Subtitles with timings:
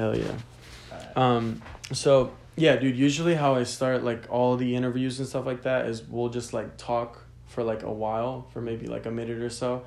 [0.00, 0.32] Hell yeah.
[1.14, 1.60] Um,
[1.92, 2.96] so yeah, dude.
[2.96, 6.54] Usually, how I start like all the interviews and stuff like that is we'll just
[6.54, 9.82] like talk for like a while, for maybe like a minute or so,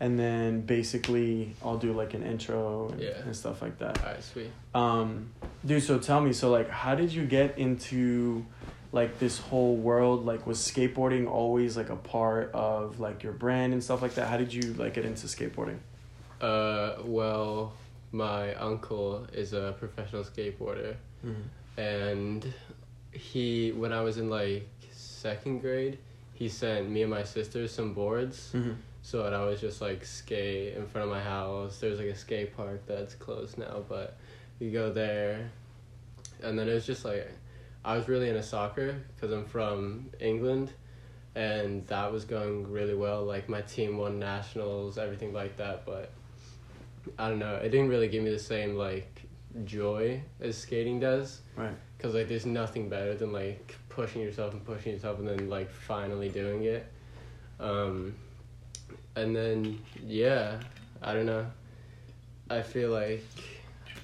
[0.00, 3.18] and then basically I'll do like an intro and, Yeah.
[3.24, 3.98] and stuff like that.
[4.00, 4.50] Alright, sweet.
[4.74, 5.30] Um,
[5.64, 5.82] dude.
[5.82, 8.44] So tell me, so like, how did you get into
[8.92, 10.26] like this whole world?
[10.26, 14.28] Like, was skateboarding always like a part of like your brand and stuff like that?
[14.28, 15.78] How did you like get into skateboarding?
[16.40, 17.72] Uh, well,
[18.14, 20.94] my uncle is a professional skateboarder,
[21.76, 22.54] and
[23.10, 25.98] he, when I was in like second grade,
[26.32, 28.52] he sent me and my sister some boards.
[28.54, 28.74] Mm-hmm.
[29.02, 31.78] So that I was just like skate in front of my house.
[31.78, 34.16] There's like a skate park that's closed now, but
[34.60, 35.50] we go there,
[36.42, 37.30] and then it was just like
[37.84, 40.72] I was really into soccer because I'm from England,
[41.34, 43.24] and that was going really well.
[43.24, 45.84] Like my team won nationals, everything like that.
[45.84, 46.12] But
[47.18, 49.22] I don't know, it didn't really give me the same like
[49.64, 51.40] joy as skating does.
[51.56, 51.74] Right.
[51.98, 55.70] Cause like there's nothing better than like pushing yourself and pushing yourself and then like
[55.70, 56.86] finally doing it.
[57.60, 58.14] Um,
[59.16, 60.60] and then yeah,
[61.02, 61.46] I don't know.
[62.50, 63.24] I feel like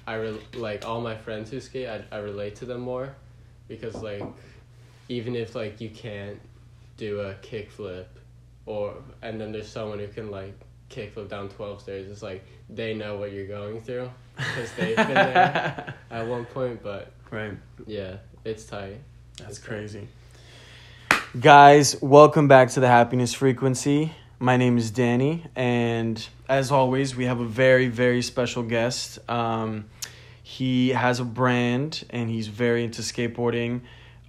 [0.07, 1.87] I re- like all my friends who skate.
[1.87, 3.15] I I relate to them more,
[3.67, 4.23] because like
[5.09, 6.39] even if like you can't
[6.97, 8.05] do a kickflip,
[8.65, 10.53] or and then there's someone who can like
[10.89, 12.09] kickflip down twelve stairs.
[12.09, 16.81] It's like they know what you're going through because they've been there at one point.
[16.81, 17.53] But Right.
[17.85, 18.97] yeah, it's tight.
[19.37, 20.07] That's It's crazy.
[21.39, 24.13] Guys, welcome back to the Happiness Frequency.
[24.39, 29.19] My name is Danny, and as always, we have a very, very special guest.
[29.29, 29.85] Um,
[30.41, 33.81] he has a brand, and he's very into skateboarding.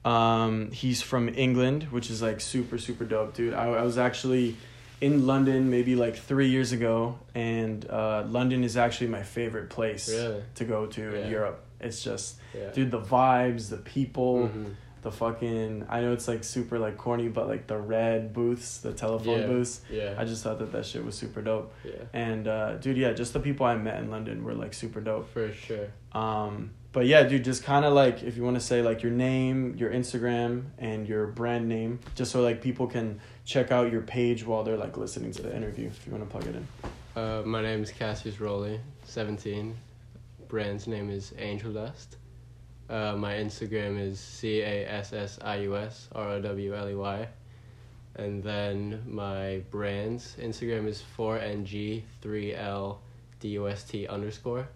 [0.05, 3.55] Um, he's from England, which is like super, super dope, dude.
[3.55, 4.57] I, I was actually
[5.03, 10.09] in London maybe like three years ago, and uh, London is actually my favorite place
[10.09, 10.43] Really?
[10.55, 11.19] to go to Yeah.
[11.19, 11.59] in Europe.
[11.81, 12.71] It's just, Yeah.
[12.73, 14.75] dude, the vibes, the people Mhm.
[15.03, 18.93] the fucking I know it's like super like corny, but like the red booths, the
[18.93, 19.47] telephone Yeah.
[19.49, 19.81] booths.
[19.91, 20.15] Yeah.
[20.17, 21.75] I just thought that that shit was super dope.
[21.85, 22.05] yeah.
[22.13, 25.29] And uh, dude, yeah, just the people I met in London were like super dope.
[25.35, 25.89] For sure.
[26.13, 29.11] Um, but yeah, dude, just kind of like if you want to say like your
[29.13, 34.03] name, your Instagram, and your brand name, just so like people can check out your
[34.03, 35.87] page while they're like listening to the interview.
[35.89, 36.67] If you want to plug it in.
[37.15, 39.75] Uh, my name is Cassius Rowley, 17.
[40.49, 42.17] Brand's name is Angel Dust.
[42.89, 46.89] Uh, my Instagram is C A S S I U S R O W L
[46.89, 47.29] E Y.
[48.17, 54.69] And then my brand's Instagram is 4NG3LDUST underscore.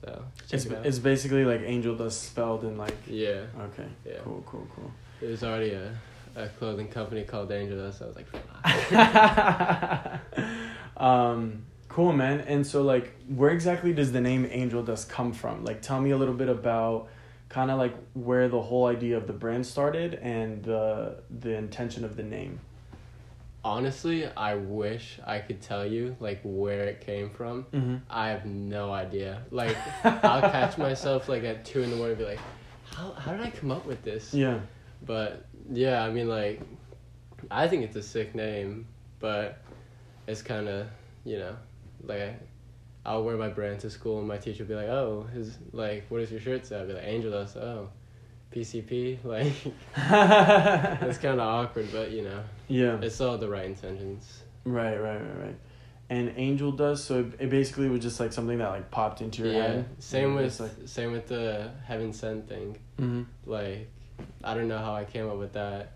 [0.00, 2.96] So, It's it it's basically like Angel Dust spelled in like.
[3.06, 3.86] yeah, Okay.
[4.06, 4.18] Yeah.
[4.24, 4.42] Cool.
[4.46, 4.66] Cool.
[4.74, 4.90] Cool.
[5.20, 5.92] there's already a,
[6.38, 8.02] a clothing company called Angel Dust.
[8.02, 8.26] I was like,
[10.96, 12.40] um, cool, man.
[12.40, 15.64] And so, like, where exactly does the name Angel Dust come from?
[15.64, 17.08] Like, tell me a little bit about
[17.48, 22.04] kind of like where the whole idea of the brand started and the the intention
[22.04, 22.60] of the name.
[23.64, 27.64] Honestly, I wish I could tell you like where it came from.
[27.72, 27.96] Mm-hmm.
[28.08, 29.42] I have no idea.
[29.50, 32.40] Like, I'll catch myself like at two in the morning, and be like,
[32.92, 34.60] "How how did I come up with this?" Yeah.
[35.04, 36.60] But yeah, I mean, like,
[37.50, 38.86] I think it's a sick name,
[39.20, 39.60] but
[40.26, 40.86] it's kind of
[41.24, 41.56] you know,
[42.04, 42.36] like, I,
[43.04, 46.04] I'll wear my brand to school, and my teacher will be like, "Oh, his like,
[46.08, 47.88] what does your shirt say?" I'll be like, "Angel Dust." Oh,
[48.54, 49.18] PCP.
[49.24, 49.52] Like,
[51.02, 52.98] it's kind of awkward, but you know, yeah.
[53.00, 54.42] it's all the right intentions.
[54.64, 54.96] Right.
[54.96, 55.20] Right.
[55.20, 55.44] Right.
[55.44, 55.56] Right.
[56.10, 59.42] And Angel Dust, so it, it basically was just like something that like popped into
[59.42, 59.62] your yeah.
[59.62, 59.88] head.
[59.98, 60.72] Same with like.
[60.86, 62.78] same with the heaven sent thing.
[62.98, 63.90] hmm like
[64.42, 65.92] I don't know how I came up with that,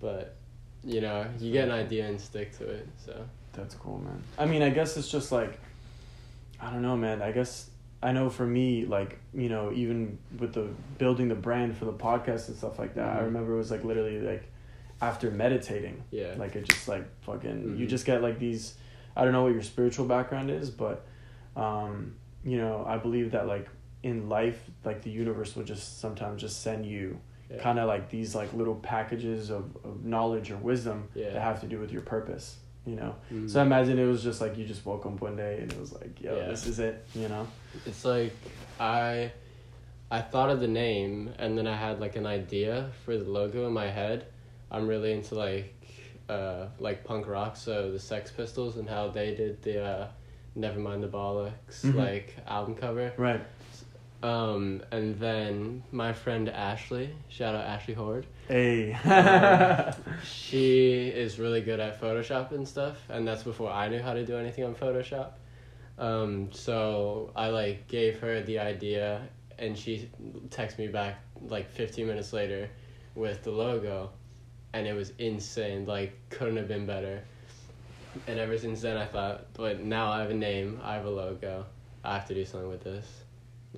[0.00, 0.36] but
[0.84, 2.88] you know, you get an idea and stick to it.
[3.04, 4.22] So That's cool, man.
[4.38, 5.58] I mean, I guess it's just like,
[6.60, 7.22] I don't know, man.
[7.22, 7.68] I guess
[8.02, 10.68] I know for me, like you know, even with the
[10.98, 13.24] building the brand for the podcast and stuff like that, I Mhm.
[13.26, 14.44] remember it was like literally like
[15.00, 17.88] after meditating, yeah, like it just like fucking you Mhm.
[17.88, 18.74] just get like these.
[19.16, 21.04] I don't know what your spiritual background is, but
[21.56, 23.68] um, you know, I believe that like
[24.02, 27.18] in life, like the universe will just sometimes just send you
[27.52, 27.62] yeah.
[27.62, 31.30] kind of like these like little packages of, of knowledge or wisdom Yeah.
[31.30, 32.56] that have to do with your purpose
[32.86, 33.48] you know Mhm.
[33.48, 35.78] so i imagine it was just like you just woke up one day and it
[35.78, 36.48] was like yo Yeah.
[36.48, 37.46] this is it you know
[37.86, 38.32] it's like
[38.80, 39.30] I
[40.10, 43.66] I thought of the name and then I had like an idea for the logo
[43.66, 44.26] in my head.
[44.70, 45.74] I'm really into like
[46.28, 50.08] uh like punk rock, so the Sex Pistols and how they did the uh
[50.58, 51.94] Nevermind the Bollocks Mhm.
[51.94, 53.12] like album cover.
[53.16, 53.40] right
[54.22, 58.26] Um and then my friend Ashley, shout out Ashley Horde.
[58.48, 58.96] hey
[60.24, 64.24] she is really good at Photoshop and stuff, and that's before I knew how to
[64.24, 65.32] do anything on Photoshop.
[65.98, 69.22] Um, so I like gave her the idea,
[69.58, 70.10] and she
[70.48, 72.70] texted me back like 15 minutes later
[73.14, 74.10] with the logo
[74.72, 77.22] and it was insane like couldn't have been better
[78.26, 81.10] and ever since then i thought but now i have a name i have a
[81.10, 81.64] logo
[82.04, 83.21] i have to do something with this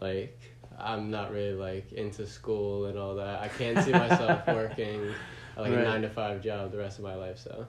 [0.01, 0.39] like
[0.79, 5.01] i'm not really like into school and all that i can't see myself working
[5.57, 5.81] like Right.
[5.81, 7.67] a nine to five job the rest of my life so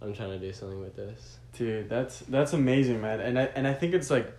[0.00, 3.20] i'm trying to do something with this Dude, that's that's amazing, man.
[3.20, 4.32] And I and I think it's like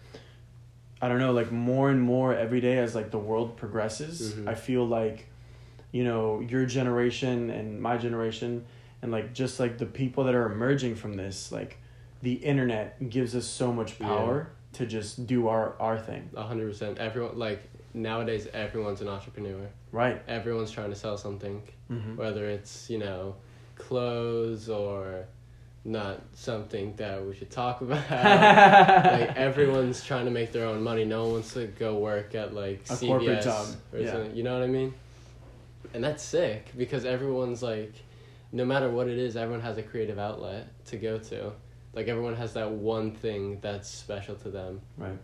[1.00, 4.48] I don't know, like more and more every day as like the world progresses, Mhm.
[4.48, 5.28] I feel like
[5.92, 8.66] you know, your generation and my generation
[9.04, 11.78] and like just like the people that are emerging from this, like
[12.24, 14.08] the internet gives us so much Yeah.
[14.74, 16.30] To just do our our thing.
[16.36, 16.98] A hundred percent.
[16.98, 17.62] Everyone like
[17.94, 19.68] nowadays, everyone's an entrepreneur.
[19.92, 20.22] Right.
[20.28, 21.62] Everyone's trying to sell something,
[21.92, 22.16] Mhm.
[22.18, 23.36] whether it's you know,
[23.76, 25.26] clothes or
[25.86, 28.10] not something that we should talk about.
[28.10, 31.04] like everyone's trying to make their own money.
[31.06, 34.12] No one wants to go work at like A CVS corporate job, or yeah.
[34.12, 34.36] something.
[34.36, 34.94] You know what I mean?
[35.94, 37.94] And that's sick because everyone's like,
[38.52, 41.52] no matter what it is, everyone has a creative outlet to go to.
[41.94, 44.82] Like everyone has that one thing that's special to them.
[44.98, 45.18] Right.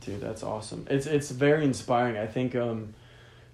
[0.00, 0.86] Dude, that's awesome.
[0.90, 2.16] It's it's very inspiring.
[2.16, 2.94] I think um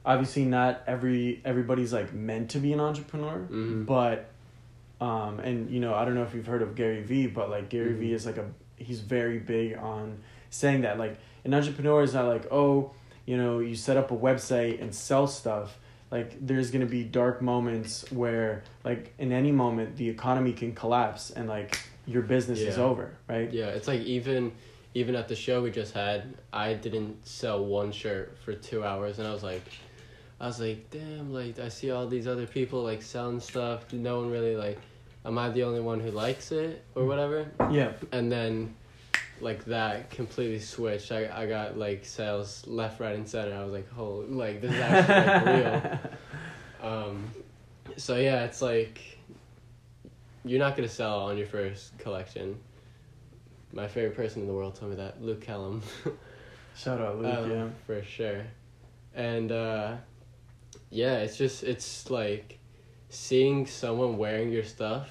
[0.06, 3.86] obviously not every everybody's like meant to be an entrepreneur, Mhm.
[3.86, 4.30] but
[5.00, 7.68] um and you know, I don't know if you've heard of Gary Vee, but like
[7.68, 8.14] Gary Vee Mhm.
[8.14, 8.46] is like a
[8.76, 10.18] he's very big on
[10.50, 12.92] saying that like an entrepreneur is not like, "Oh,
[13.26, 15.78] you know, you set up a website and sell stuff."
[16.10, 20.72] Like there's going to be dark moments where like in any moment the economy can
[20.74, 23.52] collapse and like your business is over, right?
[23.52, 24.52] Yeah, it's like even
[24.94, 29.18] even at the show we just had, I didn't sell one shirt for two hours,
[29.18, 29.64] and I was like,
[30.40, 33.92] I was like, damn, like I see all these other people like selling stuff.
[33.92, 34.78] No one really like,
[35.24, 37.50] am I the only one who likes it or whatever?
[37.70, 37.92] Yeah.
[38.12, 38.74] And then,
[39.40, 41.10] like that completely switched.
[41.10, 43.54] I I got like sales left, right, and center.
[43.54, 46.00] I was like, holy, like this is actually like, real.
[46.84, 47.30] Um,
[47.96, 49.13] so yeah, it's like
[50.44, 52.58] you're not gonna sell on your first collection.
[53.72, 55.82] My favorite person in the world told me that Luke Kellum,
[56.76, 57.68] Shout out Luke, Um, yeah.
[57.86, 58.44] for sure,
[59.14, 59.96] and uh,
[60.90, 62.58] yeah, it's just it's like
[63.08, 65.10] seeing someone wearing your stuff.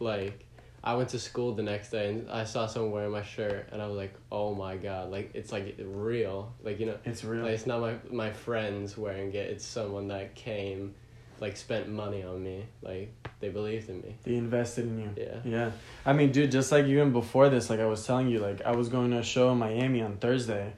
[0.00, 0.44] Like
[0.84, 3.80] I went to school the next day and I saw someone wearing my shirt and
[3.80, 6.98] I was like, oh my god, like it's like real, like you know.
[7.04, 7.44] It's real.
[7.44, 9.48] Like it's not my my friends wearing it.
[9.50, 10.94] It's someone that came,
[11.40, 12.64] like spent money on me.
[12.82, 14.16] Like they believed in me.
[14.22, 15.10] They invested in you.
[15.16, 15.40] Yeah.
[15.44, 15.70] Yeah.
[16.06, 18.74] I mean, dude, just like even before this, like I was telling you, like I
[18.74, 20.72] was going to a show in Miami on Thursday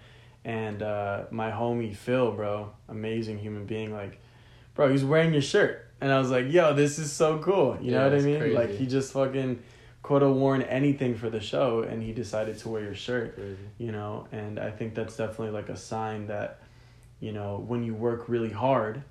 [0.45, 4.21] and uh my homie Phil, bro, amazing human being, like,
[4.75, 5.87] bro, he's wearing your shirt.
[6.01, 7.79] And I was like, yo, this is so cool.
[7.81, 8.39] You Yeah, know what I mean?
[8.41, 8.57] crazy.
[8.57, 9.63] Like he just fucking
[10.03, 13.37] could have worn anything for the show and he decided to wear your shirt.
[13.37, 13.57] Crazy.
[13.79, 16.61] you know and i think that's definitely like a sign that
[17.21, 19.03] you know when you work really hard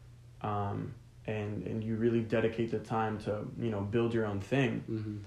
[0.44, 0.94] um
[1.27, 5.17] and and you really dedicate the time to you know build your own thing Mm-hmm.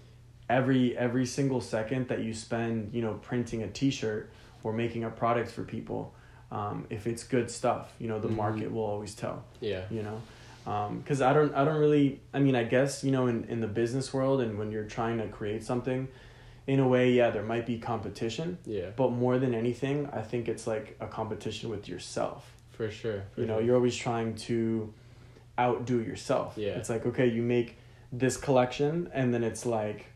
[0.48, 4.30] every every single second that you spend you know printing a t-shirt
[4.62, 6.14] or making a product for people
[6.52, 8.36] um if it's good stuff you know the Mhm.
[8.36, 9.84] market will always tell Yeah.
[9.90, 10.20] you know
[10.98, 13.66] because i don't i don't really i mean i guess you know in, in the
[13.68, 16.08] business world and when you're trying to create something
[16.66, 18.90] in a way yeah there might be competition Yeah.
[18.96, 23.22] but more than anything i think it's like a competition with yourself For sure.
[23.34, 23.64] For you know sure.
[23.64, 24.92] you're always trying to
[25.58, 26.70] outdo yourself Yeah.
[26.78, 27.76] it's like okay you make
[28.12, 30.06] this collection and then it's like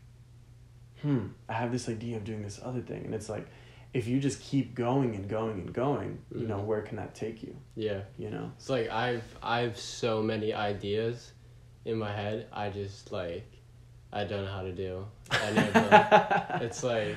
[1.01, 3.47] hmm i have this idea of doing this other thing and it's like
[3.93, 6.65] if you just keep going and going and going you know Mhm.
[6.65, 8.01] where can that take you Yeah.
[8.17, 11.31] you know It's like I've I've so many ideas
[11.83, 12.47] in my head.
[12.53, 13.45] I just like
[14.13, 16.61] I don't know how to do of them.
[16.61, 17.15] it's like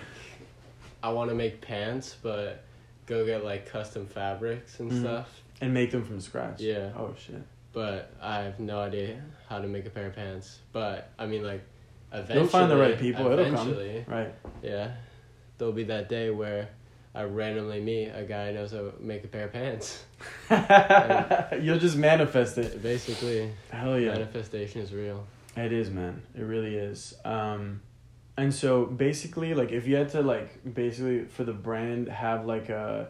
[1.02, 2.64] I want to make pants, but
[3.06, 5.00] go get like custom fabrics and Mhm.
[5.00, 5.42] stuff.
[5.60, 6.90] and make them from scratch Yeah.
[6.96, 7.42] oh shit
[7.74, 10.60] But I have no idea how to make a pair of pants.
[10.72, 11.62] But I mean, like,
[12.12, 13.74] eventually, you'll find the right people it'll come
[14.06, 14.92] right Yeah,
[15.58, 16.68] there'll be that day where
[17.14, 20.04] I randomly meet a guy who knows how to make a pair of pants.
[21.60, 25.26] you'll just manifest it Basically, hell yeah manifestation is real.
[25.56, 26.22] It is, man.
[26.36, 27.14] It really is.
[27.24, 27.82] Um,
[28.36, 32.68] and so basically, like, if you had to like basically for the brand have like
[32.68, 33.08] a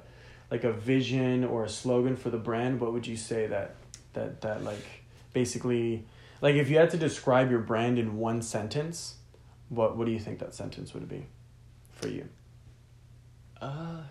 [0.50, 3.76] like a vision or a slogan for the brand, what would you say that
[4.14, 4.84] that that like
[5.32, 6.04] basically
[6.40, 9.16] like if you had to describe your brand in one sentence,
[9.68, 11.26] what what do you think that sentence would be
[11.92, 12.28] for you?
[13.60, 14.02] Uh,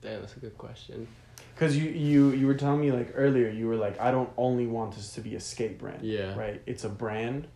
[0.00, 1.06] damn, that's a good question.
[1.54, 4.66] Because you you you were telling me like earlier, you were like, I don't only
[4.66, 6.02] want this to be a skate brand.
[6.02, 6.36] Yeah.
[6.36, 6.62] Right.
[6.66, 7.46] It's a brand,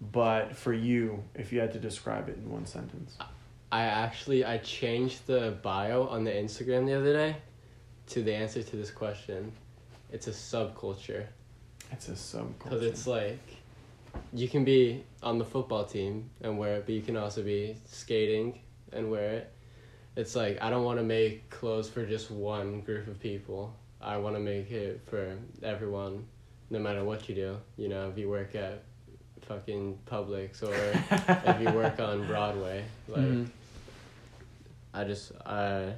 [0.00, 3.16] but for you, if you had to describe it in one sentence.
[3.72, 7.36] I actually I changed the bio on the Instagram the other day
[8.08, 9.52] to the answer to this question,
[10.12, 11.26] it's a subculture
[11.92, 12.58] It's a subculture.
[12.64, 13.38] because it's like
[14.32, 17.76] you can be on the football team and wear it, but you can also be
[17.86, 18.58] skating
[18.92, 19.52] and wear it.
[20.16, 23.72] It's like I don't want to make clothes for just one group of people.
[24.00, 26.26] I want to make it for everyone,
[26.70, 27.56] no matter what you do.
[27.76, 28.82] You know, if you work at
[29.42, 30.74] fucking Publix or
[31.50, 33.48] if you work on Broadway, like Mhm.
[34.92, 35.94] I just I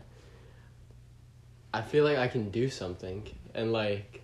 [1.72, 4.22] I feel like I can do something and like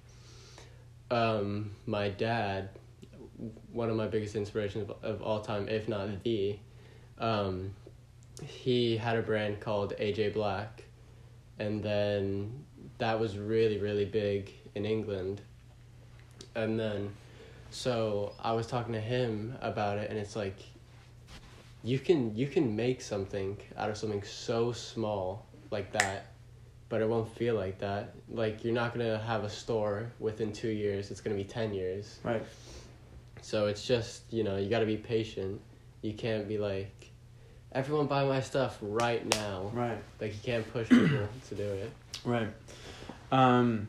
[1.11, 2.69] um my dad
[3.73, 6.59] one of my biggest inspirations of, of all time if not the
[7.19, 7.71] um
[8.45, 10.85] he had a brand called AJ Black.
[11.59, 12.65] And then
[12.99, 15.41] that was really really big in England.
[16.55, 17.11] And then
[17.71, 20.57] so I was talking to him about it and it's like
[21.83, 26.33] you can you can make something out of something so small like that
[26.89, 30.69] but it won't feel like that like you're not gonna have a store within two
[30.71, 32.43] years it's gonna be 10 years Right.
[33.43, 35.61] so it's just you know you gotta be patient
[36.03, 37.11] you can't be like
[37.73, 39.99] everyone buy my stuff right now Right.
[40.21, 41.93] like you can't push people to do it
[42.25, 42.49] Right.
[43.31, 43.89] Um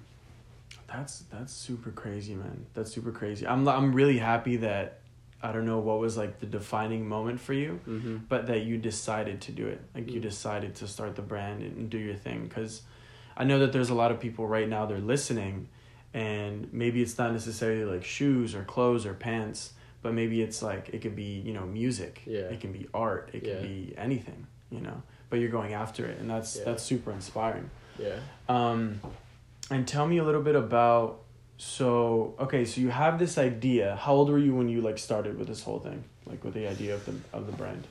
[0.88, 2.66] that's that's super crazy, man.
[2.74, 3.46] That's super crazy.
[3.46, 4.99] I'm I'm really happy that
[5.42, 8.18] I don't know what was like the defining moment for you, mm-hmm.
[8.28, 9.82] but that you decided to do it.
[9.96, 10.24] Like you Mm.
[10.24, 12.82] decided to start the brand and do your thing cuz
[13.38, 15.70] I know that there's a lot of people right now they're listening
[16.14, 20.90] and maybe it's not necessarily like shoes or clothes or pants, but maybe it's like
[20.90, 22.22] it could be, you know, music.
[22.26, 22.42] Yeah.
[22.54, 23.62] It can be art, it can Yeah.
[23.62, 25.04] be anything, you know.
[25.30, 26.64] But you're going after it and that's Yeah.
[26.66, 27.70] that's super inspiring.
[27.98, 28.20] yeah
[28.50, 29.00] Um,
[29.70, 31.22] and tell me a little bit about.
[31.62, 33.98] So okay, so you have this idea.
[33.98, 36.66] How old were you when you like started with this whole thing, like with the
[36.68, 37.86] idea of the of the brand?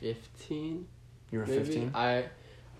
[0.00, 0.86] 15
[1.32, 1.90] You were fifteen.
[1.94, 2.24] i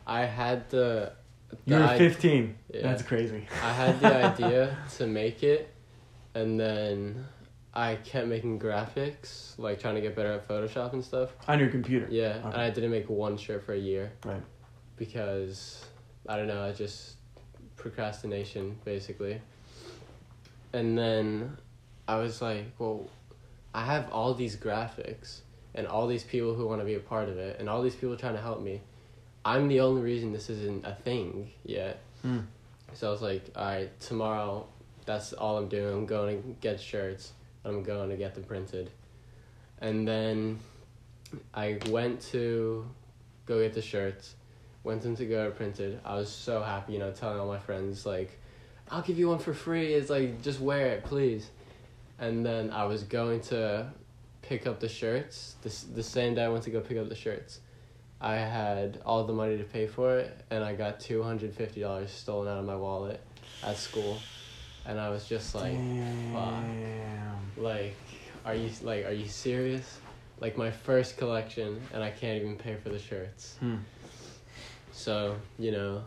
[0.07, 1.13] i had the,
[1.51, 2.55] the You were i- fifteen.
[2.73, 2.83] Yeah.
[2.83, 3.45] That's crazy.
[3.61, 5.69] I had the idea to make it,
[6.37, 7.27] and then
[7.75, 11.31] I kept making graphics, like trying to get better at Photoshop and stuff.
[11.49, 12.07] On your computer.
[12.09, 14.13] Yeah, and I didn't make one shirt for a year.
[14.25, 14.43] Right.
[14.97, 15.85] Because
[16.29, 17.15] I don't know, I just
[17.85, 19.41] procrastination basically.
[20.73, 21.59] And then
[22.09, 23.09] I was like, well,
[23.75, 25.41] I have all these graphics
[25.75, 27.95] and all these people who want to be a part of it and all these
[27.95, 28.81] people trying to help me.
[29.45, 32.01] I'm the only reason this isn't a thing yet.
[32.23, 32.41] Hmm.
[32.95, 34.67] So I was like, all right, tomorrow,
[35.05, 35.93] that's all I'm doing.
[35.93, 37.33] I'm going to get shirts.
[37.67, 38.91] I'm going to get them printed.
[39.81, 40.59] And then
[41.53, 42.89] I went to
[43.45, 44.37] go get the shirts,
[44.85, 46.01] went them to go printed.
[46.05, 48.39] I was so happy, you know, telling all my friends, like,
[48.91, 49.95] I'll give you one for free.
[49.95, 51.51] It's like, just wear it, please.
[52.19, 53.91] And then I was going to
[54.43, 55.57] pick up the shirts.
[55.63, 57.61] The, the same day I went to go pick up the shirts.
[58.21, 61.81] I had all the money to pay for it, and I got two hundred fifty
[61.81, 63.21] dollars stolen out of my wallet
[63.63, 64.19] at school,
[64.87, 66.33] and I was just like, Damn.
[67.59, 67.97] like,
[68.47, 69.99] are you like, are you serious?
[70.41, 73.57] Like my first collection, and I can't even pay for the shirts.
[73.61, 73.77] Hmm.
[74.95, 76.05] So you know,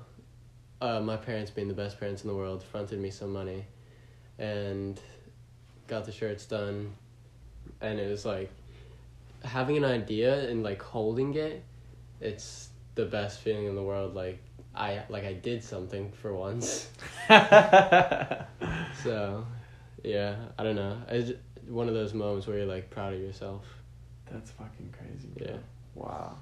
[0.82, 3.66] uh, my parents, being the best parents in the world, fronted me some money,
[4.40, 5.00] and
[5.88, 6.94] got the shirts done,
[7.82, 8.50] and it was like
[9.44, 11.64] having an idea and like holding it.
[12.20, 14.16] It's the best feeling in the world.
[14.16, 14.40] Like
[14.74, 16.90] I like I did something for once.
[19.04, 19.46] So,
[20.04, 20.98] yeah, I don't know.
[21.10, 21.32] It's
[21.68, 23.64] one of those moments where you're like proud of yourself.
[24.32, 25.30] That's fucking crazy.
[25.36, 25.48] bro.
[25.48, 25.58] Yeah.
[25.96, 26.38] Wow.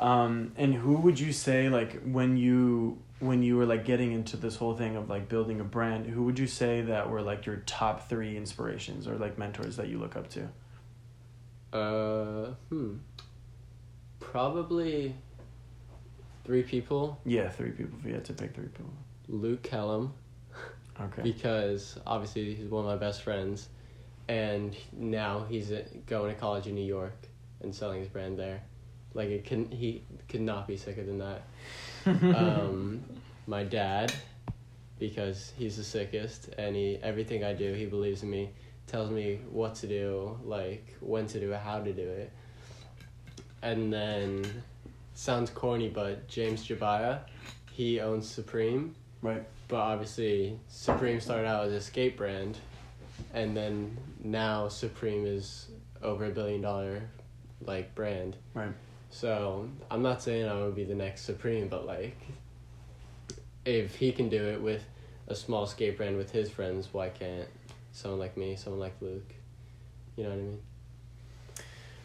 [0.00, 4.38] Um, and who would you say like when you when you were like getting into
[4.38, 7.44] this whole thing of like building a brand, who would you say that were like
[7.44, 10.48] your top three inspirations or like mentors that you look up to?
[11.76, 12.94] Uh, hmm.
[14.20, 15.14] Probably
[16.44, 17.20] three people.
[17.26, 17.98] Yeah, three people.
[18.00, 18.92] If you had to pick three people.
[19.28, 20.14] Luke Kellum,
[20.98, 21.22] Okay.
[21.22, 23.68] because obviously he's one of my best friends,
[24.28, 27.28] and now he's uh, going to college in New York
[27.60, 28.62] and selling his brand there.
[29.14, 31.42] Like it can he could not be sicker than that.
[32.06, 33.02] um,
[33.46, 34.12] my dad,
[34.98, 38.50] because he's the sickest, and he everything I do, he believes in me,
[38.86, 42.32] tells me what to do, like when to do it, how to do it.
[43.62, 44.44] And then,
[45.14, 47.20] sounds corny, but James Jebbia,
[47.70, 49.42] he owns Supreme, right.
[49.68, 52.58] but obviously Supreme started out as a skate brand,
[53.34, 55.68] and then now Supreme is
[56.02, 57.02] over a billion dollar,
[57.66, 58.36] like brand.
[58.54, 58.72] Right.
[59.10, 62.16] So I'm not saying I would be the next Supreme, but like,
[63.64, 64.82] if he can do it with
[65.28, 67.48] a small skate brand with his friends, why can't
[67.92, 69.34] someone like me, someone like Luke?
[70.16, 70.58] You know what I mean?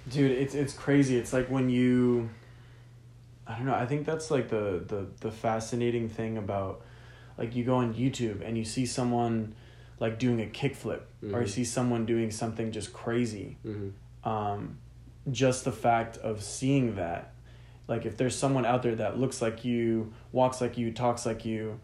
[0.09, 1.17] Dude, it's it's crazy.
[1.17, 2.29] It's like when you
[3.47, 3.75] I don't know.
[3.75, 6.81] I think that's like the the the fascinating thing about
[7.37, 9.53] like you go on YouTube and you see someone
[9.99, 11.49] like doing a kickflip or you Mhm.
[11.49, 13.57] see someone doing something just crazy.
[13.65, 14.29] Mm-hmm.
[14.29, 14.77] Um,
[15.31, 17.31] just the fact of seeing that,
[17.87, 21.45] like if there's someone out there that looks like you, walks like you, talks like
[21.45, 21.79] you,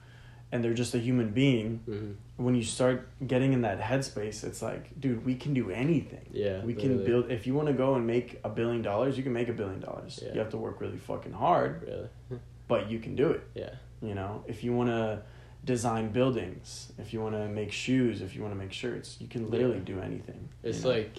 [0.51, 1.79] and they're just a human being.
[1.87, 2.43] Mm-hmm.
[2.43, 6.25] When you start getting in that headspace, it's like, dude, we can do anything.
[6.31, 6.63] Yeah.
[6.63, 7.31] We can build.
[7.31, 9.79] If you want to go and make a billion dollars, you can make a billion
[9.79, 10.19] dollars.
[10.21, 10.33] Yeah.
[10.33, 12.39] You have to work really fucking hard, Really.
[12.67, 13.43] but you can do it.
[13.53, 13.69] Yeah.
[14.01, 15.21] You know, if you want to
[15.63, 19.27] design buildings, if you want to make shoes, if you want to make shirts, you
[19.27, 19.83] can literally Yeah.
[19.95, 20.49] do anything.
[20.63, 20.89] It's you know?
[20.89, 21.15] like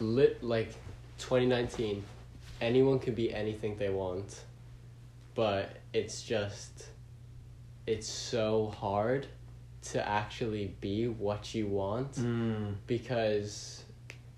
[0.00, 0.72] lit like
[1.20, 2.02] 2019.
[2.60, 4.40] Anyone can be anything they want,
[5.34, 6.86] but it's just
[7.86, 9.26] it's so hard
[9.82, 13.82] to actually be what you want Mm, because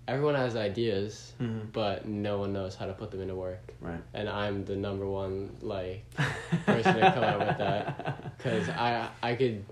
[0.07, 3.73] everyone has ideas, mhm, but no one knows how to put them into work.
[3.81, 3.99] right.
[4.13, 6.05] And I'm the number one like
[6.65, 8.37] person to come out with that.
[8.37, 9.65] Because I I could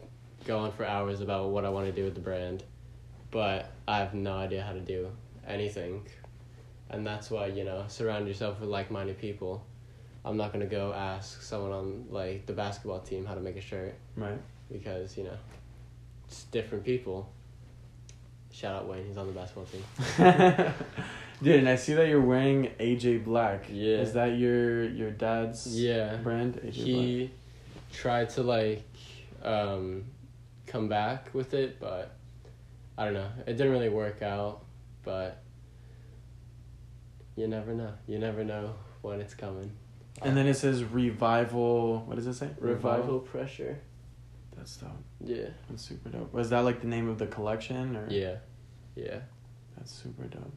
[0.46, 2.64] go on for hours about what I want to do with the brand,
[3.32, 5.10] but I have no idea how to do
[5.48, 6.06] anything,
[6.92, 9.66] and that's why you know surround yourself with like minded people.
[10.24, 13.62] I'm not gonna go ask someone on like the basketball team how to make a
[13.62, 14.40] shirt Right.
[14.72, 15.38] because you know
[16.28, 17.28] it's different people.
[18.54, 19.84] Shout out Wayne, he's on the basketball team.
[21.42, 23.64] Dude, and I see that you're wearing AJ Black.
[23.72, 23.98] Yeah.
[23.98, 26.18] Is that your your dad's Yeah.
[26.18, 26.60] brand?
[26.64, 27.32] AJ he
[27.92, 28.84] tried to like
[29.44, 30.04] um
[30.68, 32.16] come back with it but
[32.98, 34.64] i don't know it didn't really work out
[35.04, 35.41] but
[37.36, 39.72] you never know you never know when it's coming
[40.22, 42.04] And then it says revival.
[42.06, 42.50] What does it say?
[42.60, 43.80] revival pressure
[44.56, 44.92] That's dope.
[45.24, 46.32] yeah That's super dope.
[46.34, 48.08] Was that like the name of the collection or?
[48.10, 48.36] yeah
[48.96, 49.20] yeah
[49.78, 50.54] That's super dope.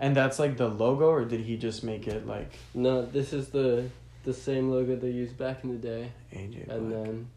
[0.00, 3.48] And that's like the logo, or did he just make it like no this is
[3.48, 3.88] the
[4.24, 6.76] the same logo they used back in the day AJ Black?
[6.78, 7.28] and then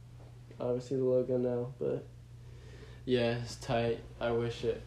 [0.59, 2.05] obviously the logo now but
[3.05, 4.79] yeah it's tight i wish it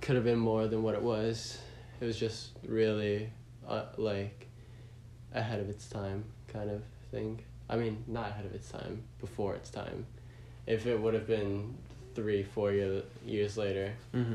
[0.00, 1.58] could have been more than what it was
[2.02, 3.30] it was just really
[3.68, 4.46] uh, like
[5.34, 9.54] ahead of its time kind of thing i mean not ahead of its time before
[9.54, 10.04] its time
[10.66, 11.74] if it would have been
[12.14, 14.34] three four year, years later mm-hmm.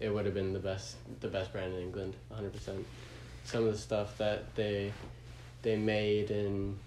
[0.00, 2.86] it would have been the best the best brand in England, hundred percent.
[3.44, 4.92] Some of the stuff that they
[5.62, 6.78] they made and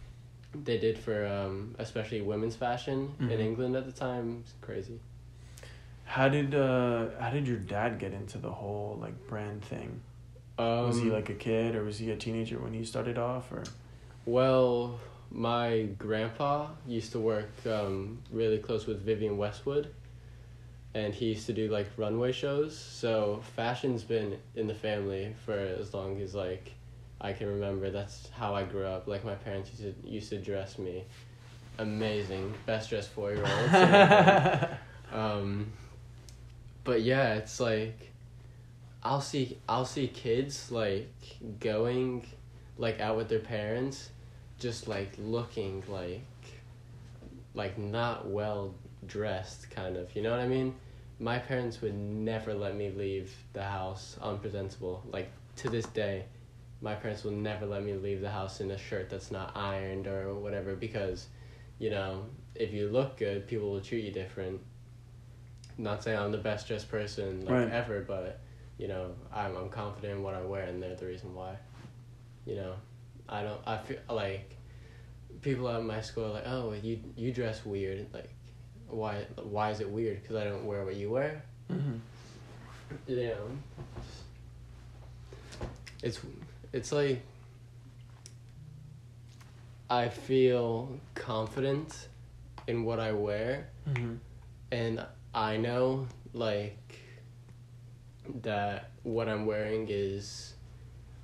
[0.54, 3.32] they did for um, especially women's fashion Mhm.
[3.32, 5.00] in England at the time is crazy.
[6.06, 10.02] How did uh how did your dad get into the whole like brand thing?
[10.62, 13.52] Um, Was he like a kid or was he a teenager when he started off
[13.52, 13.64] or?
[14.26, 15.00] Well,
[15.32, 19.92] my grandpa used to work um, really close with Vivienne Westwood,
[20.94, 22.78] and he used to do like runway shows.
[22.78, 26.74] So fashion's been in the family for as long as like
[27.20, 27.90] I can remember.
[27.90, 29.08] That's how I grew up.
[29.08, 31.06] Like my parents used to used to dress me
[31.80, 34.68] amazing, best dressed four year old.
[35.20, 35.72] um,
[36.84, 38.11] but yeah, it's like
[39.04, 41.12] I'll see I'll see kids like
[41.60, 42.26] going
[42.78, 44.10] like out with their parents,
[44.60, 46.22] just like looking like
[47.54, 48.74] like not well
[49.06, 50.76] dressed kind of you know what I mean?
[51.20, 55.04] My parents would never let me leave the house unpresentable.
[55.12, 56.26] Like to this day,
[56.82, 60.08] my parents will never let me leave the house in a shirt that's not ironed
[60.08, 61.28] or whatever because,
[61.78, 64.60] you know, if you look good, people will treat you different.
[65.78, 67.72] Not saying I'm the best dressed person like Right.
[67.72, 68.40] ever, but
[68.82, 71.56] you know, I'm I'm confident in what I wear, and they're the reason why.
[72.48, 72.74] You know,
[73.30, 73.62] I don't.
[73.68, 74.56] I feel like
[75.42, 78.08] people at my school are like, oh, you you dress weird.
[78.12, 78.32] Like,
[78.88, 80.22] why why is it weird?
[80.24, 81.44] Because I don't wear what you wear.
[81.72, 81.98] mm-hmm.
[83.08, 83.46] You know,
[86.02, 86.20] it's
[86.74, 87.22] it's like
[89.90, 92.08] I feel confident
[92.68, 94.16] in what I wear, Mm-hmm.
[94.72, 96.78] and I know like
[98.44, 100.54] that what I'm wearing is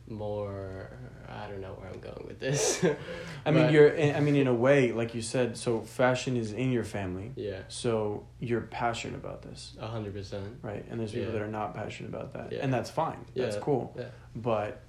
[0.08, 0.90] more.
[1.30, 2.84] I don't know where I'm going with this.
[3.46, 3.90] I mean, you're.
[3.90, 7.32] in- I mean, in a way, like you said, so fashion is in your family.
[7.36, 10.58] yeah, So you're passionate about this, a hundred percent.
[10.62, 10.86] right?
[10.90, 11.34] And there's people Yeah.
[11.34, 12.60] that are not passionate about that, Yeah.
[12.64, 13.26] and that's fine.
[13.34, 13.44] Yeah.
[13.44, 13.94] That's cool.
[13.98, 14.06] Yeah.
[14.36, 14.82] But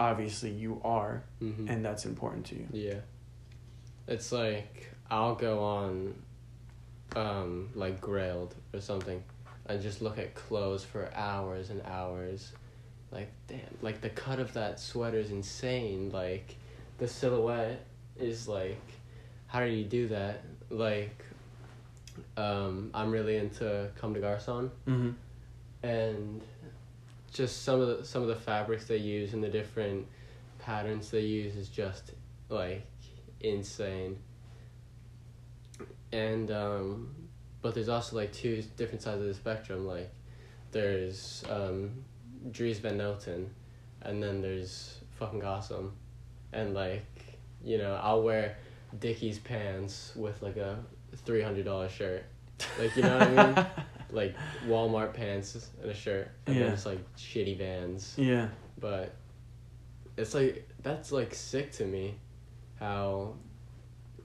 [0.00, 1.68] obviously, you are, Mm-hmm.
[1.68, 2.68] and that's important to you.
[2.72, 3.00] Yeah.
[4.06, 6.14] It's like I'll go on
[7.16, 9.22] um like Grailed or something
[9.68, 12.52] and just look at clothes for hours and hours.
[13.10, 16.10] Like damn, like the cut of that sweater is insane.
[16.12, 16.56] Like
[16.98, 17.84] the silhouette
[18.18, 18.80] is like
[19.46, 20.42] how do you do that?
[20.70, 21.24] Like
[22.36, 25.10] um I'm really into Comme des Garçons Mm-hmm.
[25.84, 26.42] and
[27.32, 30.06] just some of the some of the fabrics they use and the different
[30.58, 32.12] patterns they use is just
[32.48, 32.84] like
[33.40, 34.18] insane.
[36.10, 37.14] And um,
[37.62, 39.86] but there's also like two different sides of the spectrum.
[39.86, 40.10] Like
[40.72, 41.90] there's um,
[42.50, 43.46] Dries Van Noten,
[44.02, 45.92] and then there's fucking awesome,
[46.52, 47.04] and like
[47.64, 48.56] you know I'll wear
[49.00, 50.78] Dickies pants with like a
[51.24, 52.24] three hundred dollar shirt,
[52.78, 53.66] like you know what I mean,
[54.10, 56.62] like Walmart pants and a shirt, and Yeah.
[56.64, 58.48] then just like shitty Vans, yeah.
[58.78, 59.14] but
[60.16, 62.14] it's like that's like sick to me,
[62.78, 63.34] how,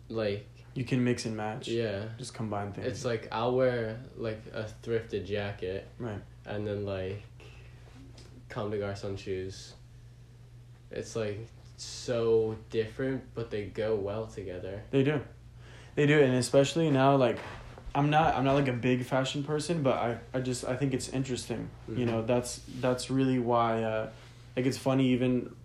[0.10, 1.68] like You can mix and match.
[1.68, 2.06] yeah.
[2.18, 2.88] Just combine things.
[2.88, 6.20] It's like I'll wear like a thrifted jacket right.
[6.46, 7.22] and then like
[8.50, 9.74] Comme des Garçons shoes.
[10.92, 11.40] It's like
[11.78, 14.82] so different, but they go well together.
[14.92, 15.22] They do.
[15.96, 17.38] They do, and especially now, like,
[17.96, 20.94] I'm not, I'm not like a big fashion person, but I, I just, I think
[20.94, 21.70] it's interesting.
[21.88, 22.06] You Mhm.
[22.08, 24.10] know, that's, that's really why, uh,
[24.56, 25.10] like, it's funny.
[25.10, 25.56] Even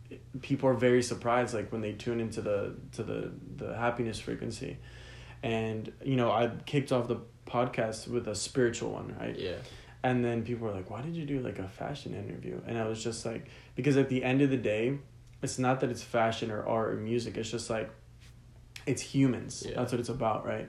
[0.43, 4.77] people are very surprised, like, when they tune into the, to the, the happiness frequency,
[5.43, 9.39] and you know, I kicked off the podcast with a spiritual one, right?
[9.39, 9.57] Yeah.
[10.03, 12.61] And then people were like, why did you do like a fashion interview?
[12.67, 14.99] And I was just like, because at the end of the day,
[15.43, 17.37] it's not that it's fashion or art or music.
[17.37, 17.91] It's just like,
[18.87, 19.65] it's humans.
[19.67, 19.77] Yeah.
[19.77, 20.69] That's what it's about, right?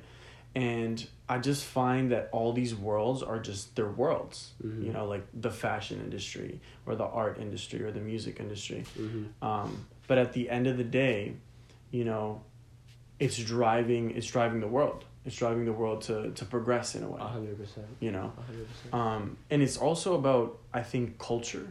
[0.56, 4.54] And I just find that all these worlds are just, they're worlds.
[4.66, 4.86] Mhm.
[4.86, 8.84] You know, like the fashion industry or the art industry or the music industry.
[8.98, 9.46] Mm-hmm.
[9.46, 11.36] Um, but at the end of the day,
[11.92, 12.42] you know,
[13.20, 15.06] it's driving, it's driving the world.
[15.26, 17.86] It's driving the world to, to progress in a way, hundred percent.
[18.00, 18.32] you know?
[18.48, 18.94] Hundred percent.
[18.94, 21.68] um, and it's also about i think culture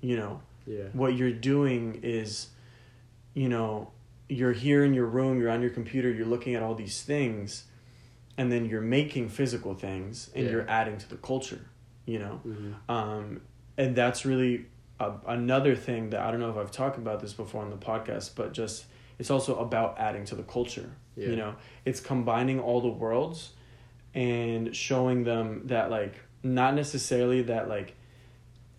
[0.00, 0.84] you know Yeah.
[0.94, 2.48] what you're doing is
[3.34, 3.90] you know
[4.28, 7.64] you're here in your room you're on your computer you're looking at all these things
[8.38, 10.50] and then you're making physical things and Yeah.
[10.52, 11.60] you're adding to the culture
[12.06, 12.90] you know Mm-hmm.
[12.90, 13.40] um,
[13.76, 14.66] and that's really
[14.98, 17.76] a, another thing that i don't know if i've talked about this before on the
[17.76, 18.86] podcast but just
[19.18, 21.28] it's also about adding to the culture Yeah.
[21.28, 21.54] you know
[21.84, 23.50] it's combining all the worlds
[24.14, 27.94] and showing them that like not necessarily that like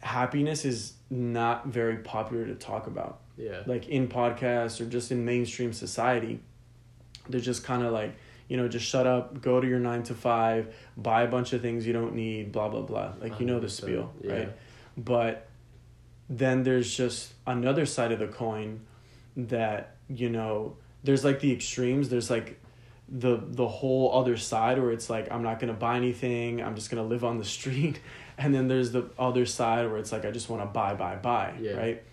[0.01, 3.63] happiness is not very popular to talk about Yeah.
[3.65, 6.39] like in podcasts or just in mainstream society
[7.27, 8.15] they're just kind of like
[8.47, 11.61] you know just shut up go to your nine to five buy a bunch of
[11.61, 14.33] things you don't need blah blah blah like you know the spiel yeah.
[14.33, 14.51] right
[14.97, 15.47] but
[16.29, 18.79] then there's just another side of the coin
[19.35, 22.09] that you know there's like the extremes.
[22.09, 22.59] There's like
[23.07, 26.61] the the whole other side where it's like i'm not gonna buy anything.
[26.61, 27.99] I'm just gonna live on the street.
[28.37, 31.15] And then there's the other side where it's like i just want to buy buy
[31.15, 31.73] buy Yeah.
[31.73, 32.03] right?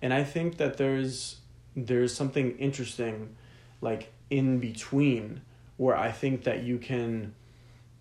[0.00, 1.36] And i think that there's
[1.76, 3.34] there's something interesting
[3.80, 5.40] like in between
[5.76, 7.34] where i think that you can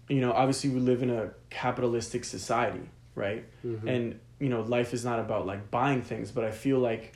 [0.08, 3.44] you know obviously we live in a capitalistic society right?
[3.66, 3.88] Mhm.
[3.88, 7.13] and you know life is not about like buying things but i feel like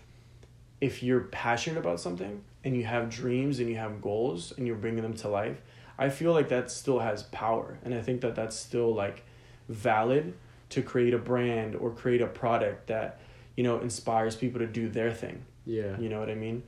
[0.81, 4.75] if you're passionate about something and you have dreams and you have goals and you're
[4.75, 5.61] bringing them to life
[5.97, 9.23] i feel like that still has power and i think that that's still like
[9.69, 10.33] valid
[10.69, 13.19] to create a brand or create a product that
[13.55, 15.99] you know inspires people to do their thing yeah.
[15.99, 16.63] you know what I mean?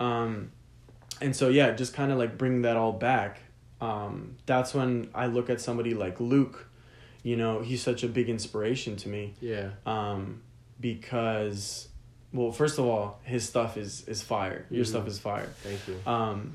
[0.00, 0.50] Um,
[1.20, 3.38] and so yeah, just kind of like bring that all back.
[3.80, 6.66] Um, that's when I look at somebody like Luke.
[7.22, 9.70] You know, he's such a big inspiration to me Yeah.
[9.86, 10.42] um,
[10.80, 11.88] because,
[12.32, 14.66] well, first of all, his stuff is is fire.
[14.70, 14.88] Your Mhm.
[14.88, 15.48] stuff is fire.
[15.62, 15.96] Thank you.
[16.10, 16.52] Um,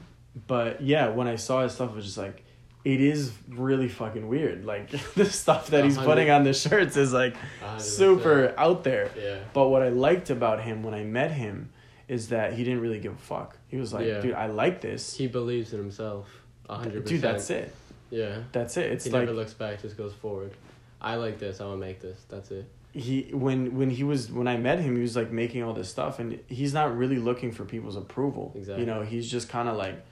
[0.47, 2.43] but yeah, when I saw his stuff, it was just like,
[2.83, 4.65] it is really fucking weird.
[4.65, 7.35] Like the stuff that he's putting on the shirts is like
[7.77, 9.09] super out there.
[9.19, 9.39] Yeah.
[9.53, 11.69] But what I liked about him when I met him
[12.07, 13.57] is that he didn't really give a fuck.
[13.67, 14.21] He was like, Yeah.
[14.21, 15.15] dude, I like this.
[15.17, 16.27] He believes in himself.
[16.69, 17.07] Hundred percent.
[17.07, 17.73] Dude, that's it.
[18.09, 18.37] Yeah.
[18.51, 18.91] That's it.
[18.91, 20.51] It's he like never looks back, just goes forward.
[21.01, 21.61] I like this.
[21.61, 22.19] I want to make this.
[22.29, 22.65] That's it.
[22.95, 25.89] He when when he was when I met him, he was like making all this
[25.89, 28.53] stuff, and he's not really looking for people's approval.
[28.55, 28.81] Exactly.
[28.83, 30.03] You know, he's just kind of like,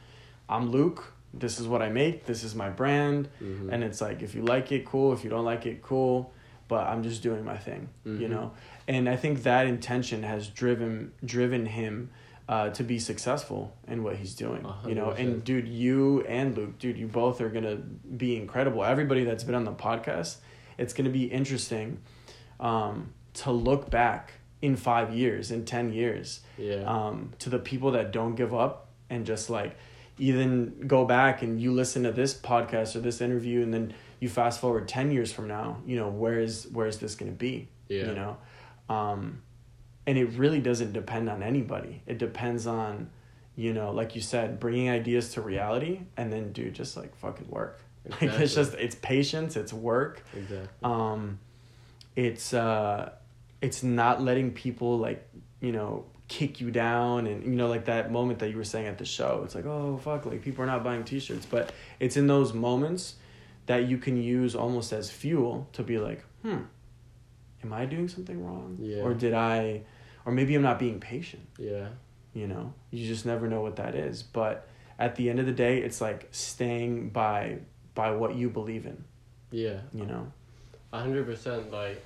[0.49, 1.13] I'm Luke.
[1.33, 2.25] This is what I make.
[2.25, 3.69] This is my brand, Mhm.
[3.71, 5.13] and it's like if you like it, cool.
[5.13, 6.31] If you don't like it, cool.
[6.67, 7.89] But I'm just doing my thing.
[8.05, 8.29] You Mhm.
[8.29, 8.51] know,
[8.87, 12.09] and I think that intention has driven driven him.
[12.49, 16.25] Uh, to be successful in what he's doing, A you know, and and dude, you
[16.27, 18.83] and Luke, dude, you both are gonna be incredible.
[18.83, 20.39] Everybody that's been on the podcast,
[20.77, 21.99] it's gonna be interesting
[22.59, 26.83] um, to look back in five years, in 10 years, Yeah.
[26.85, 29.75] um, to the people that don't give up and just like
[30.17, 34.29] even go back and you listen to this podcast or this interview and then you
[34.29, 37.37] fast forward 10 years from now, you know, where is, where is this going to
[37.37, 37.67] be?
[37.89, 38.07] yeah.
[38.07, 38.37] You know?
[38.89, 39.41] Um,
[40.05, 42.01] and it really doesn't depend on anybody.
[42.05, 43.09] It depends on,
[43.55, 47.49] you know, like you said, bringing ideas to reality and then do just like fucking
[47.49, 47.81] work.
[48.09, 50.67] Like it's just, it's patience, it's work Exactly.
[50.83, 51.39] um
[52.15, 53.11] it's uh
[53.61, 55.27] it's not letting people like
[55.61, 58.87] you know kick you down and you know like that moment that you were saying
[58.87, 59.41] at the show.
[59.45, 61.45] It's like oh fuck like people are not buying t-shirts.
[61.45, 63.15] But it's in those moments
[63.65, 66.61] that you can use almost as fuel to be like hmm
[67.63, 68.77] am i doing something wrong?
[68.81, 69.03] Yeah.
[69.03, 69.83] or did i
[70.25, 71.47] or maybe i'm not being patient.
[71.57, 71.87] Yeah.
[72.33, 72.73] you know?
[72.91, 74.23] You just never know what that is.
[74.23, 74.67] But
[74.99, 77.59] at the end of the day it's like staying by
[77.95, 79.03] by what you believe in.
[79.51, 79.81] Yeah.
[79.93, 80.31] you know
[80.99, 81.71] hundred percent.
[81.71, 82.03] Like,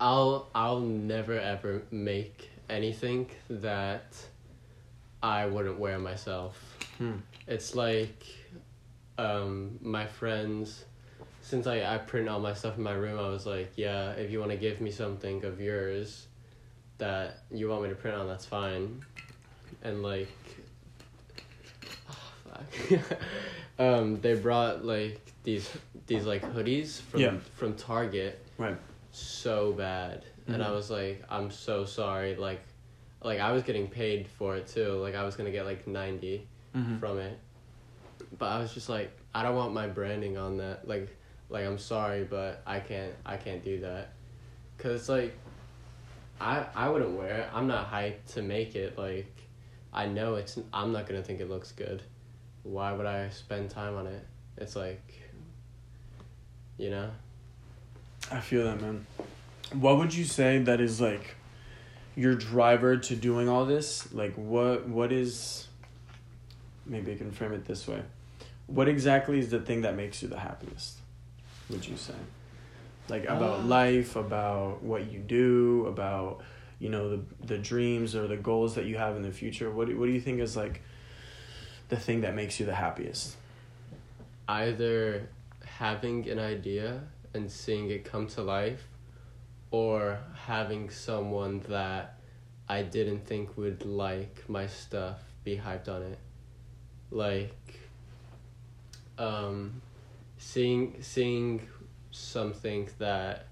[0.00, 4.14] I'll I'll never ever make anything that
[5.22, 6.56] I wouldn't wear myself.
[6.98, 7.16] hmm.
[7.46, 8.24] It's like,
[9.18, 10.84] um, my friends.
[11.44, 14.30] Since I I print all my stuff in my room, I was like, yeah, if
[14.30, 16.26] you want to give me something of yours,
[16.98, 19.04] that you want me to print on, that's fine.
[19.82, 20.28] And like,
[22.10, 23.00] oh, fuck.
[23.80, 25.68] um, they brought like these
[26.06, 27.34] these like hoodies from Yeah.
[27.54, 28.76] from Target right.
[29.12, 30.24] so bad.
[30.48, 30.74] And i Mhm.
[30.74, 32.60] was like i'm so sorry like
[33.22, 34.92] like i was getting paid for it too.
[34.94, 36.98] Like i was gonna get like 90 mm-hmm.
[36.98, 37.38] from it.
[38.38, 40.86] But i was just like i don't want my branding on that.
[40.88, 41.08] Like
[41.48, 44.12] like i'm sorry but i can't i can't do that.
[44.76, 45.34] Because it's like
[46.40, 47.48] i i wouldn't wear it.
[47.54, 48.98] I'm not hyped to make it.
[48.98, 49.32] Like
[49.92, 52.02] i know it's i'm not gonna think it looks good.
[52.64, 54.26] Why would i spend time on it?
[54.56, 55.02] It's like
[56.82, 57.10] you know
[58.30, 59.06] I feel that, man.
[59.72, 61.34] What would you say that is like
[62.16, 64.12] your driver to doing all this?
[64.12, 65.68] Like, what what is?
[66.86, 68.02] Maybe I can frame it this way.
[68.68, 70.98] What exactly is the thing that makes you the happiest?
[71.68, 72.14] Would you say?
[73.08, 73.64] Like about Uh.
[73.64, 76.42] life, about what you do, about
[76.78, 79.70] you know the the dreams or the goals that you have in the future.
[79.70, 80.80] What do, what do you think is like
[81.88, 83.36] the thing that makes you the happiest?
[84.48, 85.28] either
[85.78, 87.00] having an idea
[87.34, 88.88] and seeing it come to life
[89.70, 92.18] or having someone that
[92.68, 96.18] I didn't think would like my stuff be hyped on it.
[97.10, 97.78] Like
[99.18, 99.82] um
[100.38, 101.66] seeing seeing
[102.10, 103.46] something that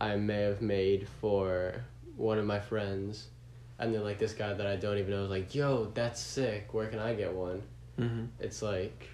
[0.00, 1.84] I may have made for
[2.16, 3.28] one of my friends
[3.78, 6.74] and then like this guy that I don't even know is like, "Yo, that's sick.
[6.74, 7.62] Where can I get one?"
[7.98, 8.26] Mm-hmm.
[8.38, 9.08] it's like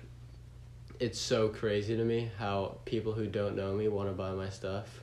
[1.01, 4.49] it's so crazy to me how people who don't know me want to buy my
[4.49, 5.01] stuff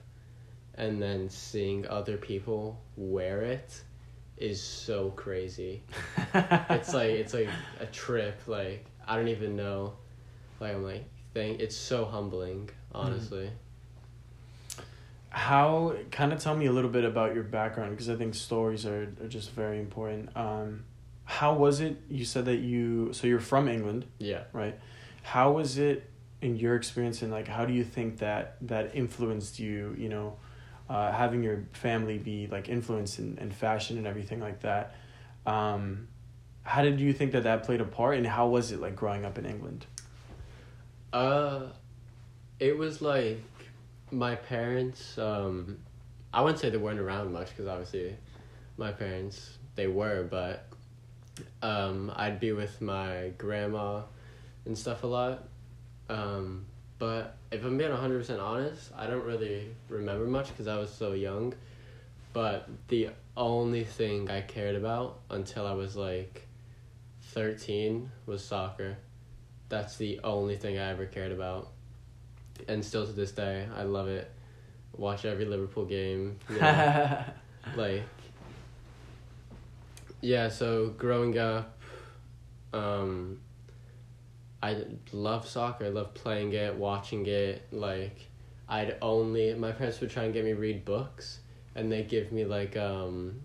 [0.76, 3.82] and then seeing other people wear it
[4.38, 5.84] is so crazy.
[6.70, 7.50] It's like it's like
[7.80, 9.94] a trip like i don't even know.
[10.60, 13.50] Like i'm like thank it's so humbling honestly.
[15.30, 18.86] How kind of tell me a little bit about your background because i think stories
[18.86, 20.36] are, are just very important.
[20.36, 20.86] Um
[21.26, 24.44] how was it you said that you so you're from england yeah.
[24.52, 24.78] right
[25.24, 26.10] how was it
[26.42, 30.36] in your experience and like how do you think that that influenced you you know
[30.90, 34.96] uh, having your family be like influenced in, in fashion and everything like that
[35.46, 36.08] um
[36.64, 39.24] how did you think that that played a part and how was it like growing
[39.26, 39.86] up in england
[41.14, 41.64] Uh,
[42.60, 43.42] it was like
[44.12, 45.18] my parents.
[45.18, 45.80] Um,
[46.34, 48.16] I wouldn't say they weren't around much because obviously,
[48.78, 50.68] my parents they were, but
[51.62, 54.04] um, I'd be with my grandma
[54.66, 55.44] and stuff a lot.
[56.10, 56.66] Um,
[57.00, 60.92] but if I'm being hundred percent honest, I don't really remember much because I was
[60.92, 61.54] so young.
[62.34, 66.48] But the only thing I cared about until I was like
[67.22, 68.98] thirteen was soccer
[69.72, 71.70] that's the only thing I ever cared about.
[72.68, 74.30] And still to this day, I love it.
[74.96, 76.38] Watch every Liverpool game.
[76.50, 77.24] You know,
[77.78, 78.04] like,
[80.20, 81.80] yeah, so growing up,
[82.74, 83.40] um,
[84.62, 85.86] I love soccer.
[85.86, 87.68] I love playing it, watching it.
[87.72, 88.28] Like,
[88.70, 91.40] I'd only, my parents would try and get me read books,
[91.76, 93.42] and they give me, like, um,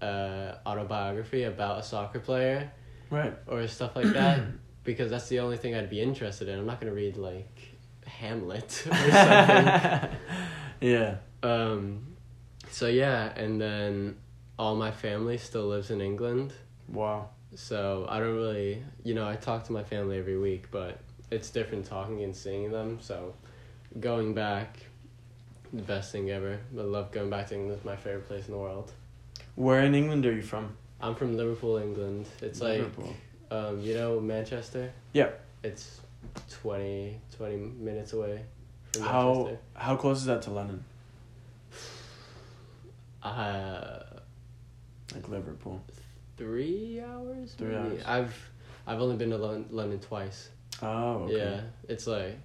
[0.00, 2.70] uh, autobiography about a soccer player
[3.10, 4.40] right or stuff like that
[4.84, 6.58] because that's the only thing I'd be interested in.
[6.58, 10.10] I'm not gonna read like Hamlet or something.
[10.80, 12.16] yeah um,
[12.70, 14.16] so yeah, and then
[14.58, 16.52] all my family still lives in England,
[16.88, 21.00] wow so I don't really, you know, I talk to my family every week, but
[21.30, 22.98] it's different talking and seeing them.
[23.00, 23.34] So
[23.98, 24.78] going back,
[25.72, 26.60] the best thing ever.
[26.78, 27.76] I love going back to England.
[27.76, 28.92] It's my favorite place in the world.
[29.56, 32.26] where in england are you from I'm from Liverpool, England.
[32.40, 32.84] It's like
[33.50, 34.92] Um, you know Manchester?
[35.12, 35.30] Yeah.
[35.62, 36.00] It's
[36.62, 38.42] 20, 20 minutes away
[38.92, 39.58] from how Manchester.
[39.74, 40.84] how close is that to london
[43.22, 44.02] Uh,
[45.14, 45.82] like liverpool
[46.36, 47.54] three hours.
[47.56, 47.78] Three maybe?
[47.78, 48.02] hours.
[48.06, 48.50] I've
[48.86, 50.50] I've only been to Lon- London twice.
[50.82, 51.36] oh okay.
[51.38, 52.38] Yeah, it's like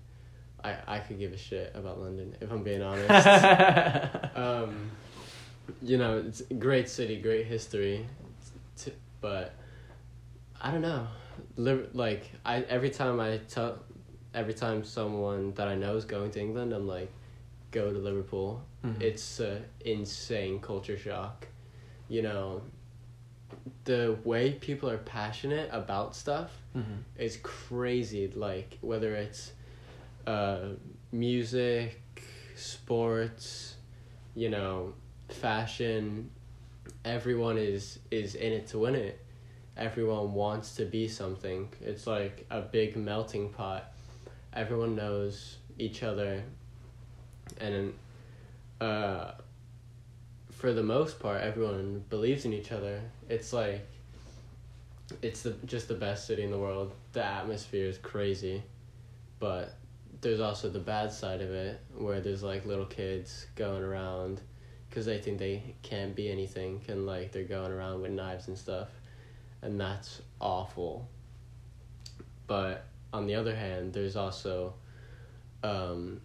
[0.63, 3.09] I I could give a shit about London if I'm being honest.
[4.35, 4.91] um,
[5.81, 8.05] you know, it's a great city, great history,
[8.77, 9.53] t- but
[10.61, 11.07] I don't know.
[11.57, 13.79] Like I every time I tell,
[14.33, 17.11] every time someone that I know is going to England, I'm like,
[17.71, 18.63] go to Liverpool.
[18.85, 19.01] Mhm.
[19.01, 21.47] It's a insane culture shock.
[22.09, 22.61] You know,
[23.85, 27.03] the way people are passionate about stuff Mhm.
[27.17, 28.27] is crazy.
[28.27, 29.51] Like whether it's
[30.27, 30.69] uh,
[31.11, 31.99] music,
[32.55, 33.75] sports,
[34.35, 34.93] you know,
[35.29, 36.29] fashion,
[37.03, 39.19] everyone is is in it to win it.
[39.77, 41.69] Everyone wants to be something.
[41.81, 43.91] It's like a big melting pot.
[44.53, 46.43] Everyone knows each other,
[47.59, 47.93] and
[48.79, 49.31] uh,
[50.61, 53.01] for the most part, everyone believes in each other.
[53.27, 53.81] It's like
[55.23, 56.93] it's the just the best city in the world.
[57.13, 58.61] The atmosphere is crazy,
[59.39, 59.73] but
[60.21, 64.39] there's also the bad side of it where there's like little kids going around
[64.87, 68.55] because they think they can't be anything and like they're going around with knives and
[68.55, 68.89] stuff,
[69.63, 71.09] and that's awful.
[72.45, 74.75] But on the other hand, there's also
[75.63, 76.21] um,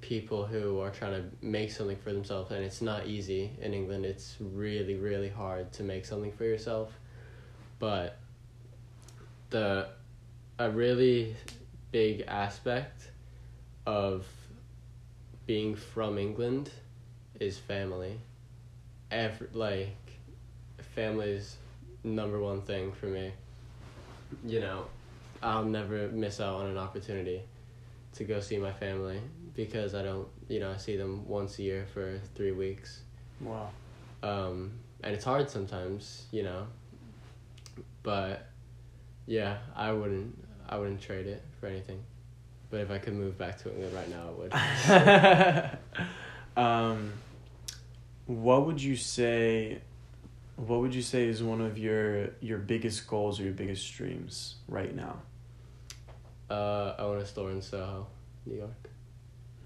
[0.00, 4.04] people who are trying to make something for themselves, and it's not easy in England.
[4.04, 6.92] It's really, really hard to make something for yourself.
[7.78, 8.18] But
[9.50, 9.88] the
[10.58, 11.36] a really
[11.92, 13.10] big aspect
[13.86, 14.26] of
[15.46, 16.70] being from England
[17.40, 18.20] is family.
[19.10, 19.96] Every like
[20.94, 21.56] family is
[22.04, 23.32] number one thing for me.
[24.44, 24.86] You know,
[25.42, 27.42] I'll never miss out on an opportunity
[28.14, 29.20] to go see my family
[29.58, 33.00] because I don't, you know, I see them once a year for three weeks.
[33.40, 33.70] Wow.
[34.22, 34.70] Um,
[35.02, 36.68] and it's hard sometimes, you know.
[38.04, 38.46] But
[39.26, 42.04] yeah, I wouldn't I wouldn't trade it for anything.
[42.70, 45.68] But if I could move back to England right now, I
[46.56, 46.64] would.
[46.64, 47.12] um,
[48.26, 49.80] what would you say?
[50.54, 54.54] What would you say is one of your your biggest goals or your biggest dreams
[54.68, 55.16] right now?
[56.48, 58.06] Uh, I own a store in Soho,
[58.46, 58.88] New York.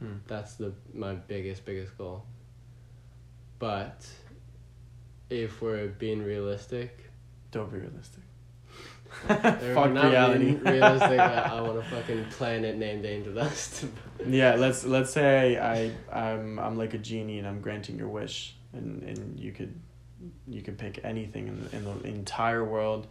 [0.03, 0.15] Hmm.
[0.27, 2.25] That's the my biggest biggest goal.
[3.59, 4.05] But
[5.31, 7.11] if we're being realistic,
[7.53, 8.23] Don't be realistic.
[9.29, 10.55] Fuck not reality.
[10.55, 13.85] realistic, I, I want a fucking planet named Angel Dust.
[14.27, 18.57] yeah, let's let's say I I'm I'm like a genie and I'm granting your wish
[18.73, 19.79] and and you could
[20.49, 23.07] you could pick anything in the, in the entire world.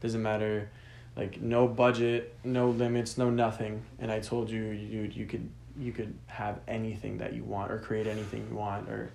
[0.00, 0.70] Doesn't matter,
[1.16, 3.84] like no budget, no limits, no nothing.
[3.98, 5.48] And I told you you you could
[5.78, 9.10] you could have anything that you want or create anything you want or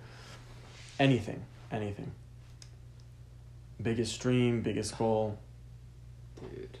[0.98, 2.12] anything anything.
[3.80, 5.38] Biggest dream, biggest goal.
[6.38, 6.78] Dude.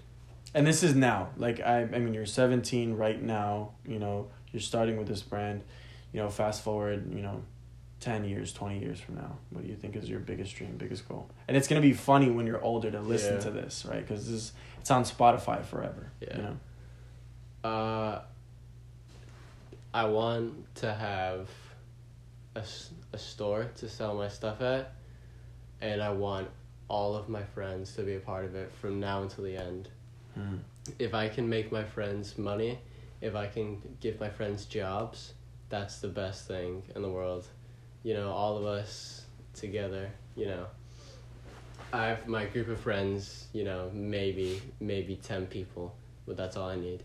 [0.54, 1.28] And this is now.
[1.36, 5.62] Like I I mean you're 17 right now, you know, you're starting with this brand.
[6.12, 7.44] You know, fast forward, you know,
[8.00, 9.36] 10 years, 20 years from now.
[9.50, 11.28] What do you think is your biggest dream, biggest goal?
[11.46, 13.40] And it's going to be funny when you're older to listen Yeah.
[13.40, 14.06] to this, right?
[14.06, 16.36] Cuz this it's on Spotify forever, Yeah.
[16.36, 16.56] you know.
[17.62, 18.22] Uh,
[19.92, 21.48] I want to have
[22.54, 22.62] a,
[23.12, 24.92] a store to sell my stuff at,
[25.80, 26.48] and I want
[26.88, 29.88] all of my friends to be a part of it from now until the end.
[30.34, 30.56] Hmm.
[30.98, 32.78] If I can make my friends money,
[33.20, 35.34] if I can give my friends jobs,
[35.68, 37.46] that's the best thing in the world.
[38.02, 40.66] You know, all of us together, you know.
[41.92, 45.94] I have my group of friends, you know, maybe maybe 10 people,
[46.26, 47.02] but that's all I need.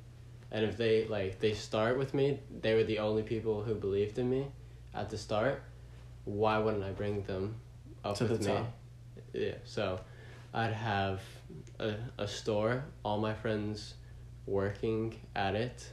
[0.51, 4.19] And if they like they start with me, they were the only people who believed
[4.19, 4.47] in me
[4.93, 5.63] at the start.
[6.25, 7.55] Why wouldn't I bring them
[8.03, 8.47] up To the with me?
[8.53, 8.73] top.
[9.33, 9.55] Yeah.
[9.63, 9.99] So,
[10.53, 11.21] I'd have
[11.79, 13.95] a a store, all my friends
[14.45, 15.91] working at it,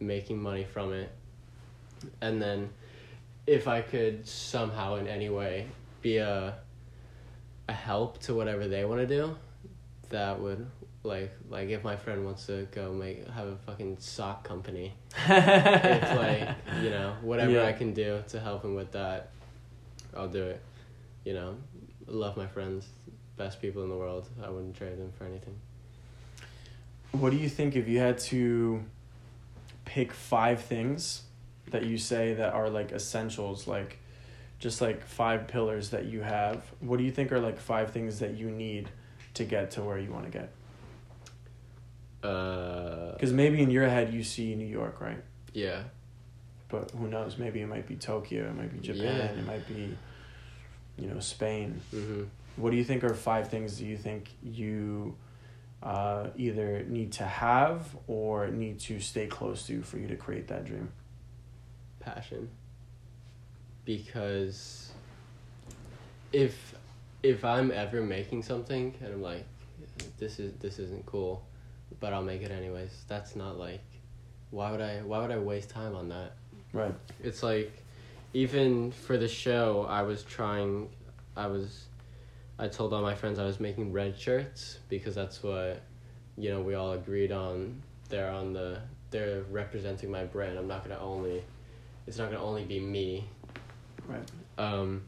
[0.00, 1.10] making money from it,
[2.20, 2.70] and then
[3.48, 5.66] if I could somehow in any way
[6.02, 6.54] be a
[7.68, 9.36] a help to whatever they want to do,
[10.10, 10.66] that would
[11.02, 14.92] like like if my friend wants to go make have a fucking sock company,
[15.26, 16.48] it's like
[16.82, 17.64] you know whatever Yeah.
[17.64, 19.30] I can do to help him with that,
[20.14, 20.60] I'll do it.
[21.24, 21.56] You know,
[22.06, 22.86] love my friends,
[23.36, 24.28] best people in the world.
[24.42, 25.56] I wouldn't trade them for anything.
[27.12, 28.84] What do you think if you had to
[29.86, 31.22] pick five things
[31.70, 33.98] that you say that are like essentials, like
[34.58, 36.62] just like five pillars that you have?
[36.80, 38.88] What do you think are like five things that you need
[39.34, 40.50] to get to where you want to get?
[42.22, 45.22] Uh, Because maybe in your head you see New York, right?
[45.52, 45.84] yeah,
[46.68, 47.38] But who knows?
[47.38, 49.04] Maybe it might be Tokyo, it might be Japan,
[49.34, 49.40] Yeah.
[49.40, 49.96] it might be,
[50.98, 51.80] you know, Spain.
[51.90, 52.24] hmm
[52.56, 55.16] What do you think are five things do you think you
[55.82, 60.48] uh, either need to have or need to stay close to for you to create
[60.48, 60.90] that dream?
[62.14, 62.48] Passion.
[63.84, 64.90] Because
[66.32, 66.74] if
[67.22, 69.44] if I'm ever making something and I'm like,
[70.18, 71.44] this is this isn't cool,
[72.00, 73.04] but I'll make it anyways.
[73.08, 73.84] That's not like,
[74.50, 76.32] why would I why would I waste time on that?
[76.72, 76.94] Right.
[77.22, 77.72] It's like,
[78.34, 80.90] even for the show, I was trying,
[81.34, 81.86] I was,
[82.58, 85.80] I told all my friends I was making red shirts because that's what,
[86.36, 87.82] you know, we all agreed on.
[88.10, 88.80] They're on the
[89.10, 90.58] they're representing my brand.
[90.58, 91.42] I'm not gonna only,
[92.08, 93.28] it's not gonna only be me.
[94.06, 94.22] Right.
[94.56, 95.02] Um,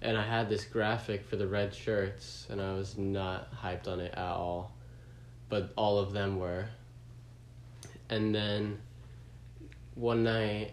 [0.00, 4.00] and I had this graphic for the red shirts, and I was not hyped on
[4.00, 4.72] it at all,
[5.50, 6.64] but all of them were.
[8.08, 8.78] And then
[9.94, 10.72] one night,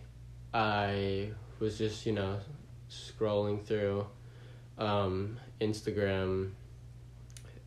[0.54, 2.40] I was just you know
[2.90, 4.08] scrolling through
[4.78, 6.52] um, Instagram,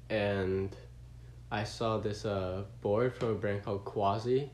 [0.09, 0.75] and
[1.51, 4.51] I saw this uh, board from a brand called Quasi,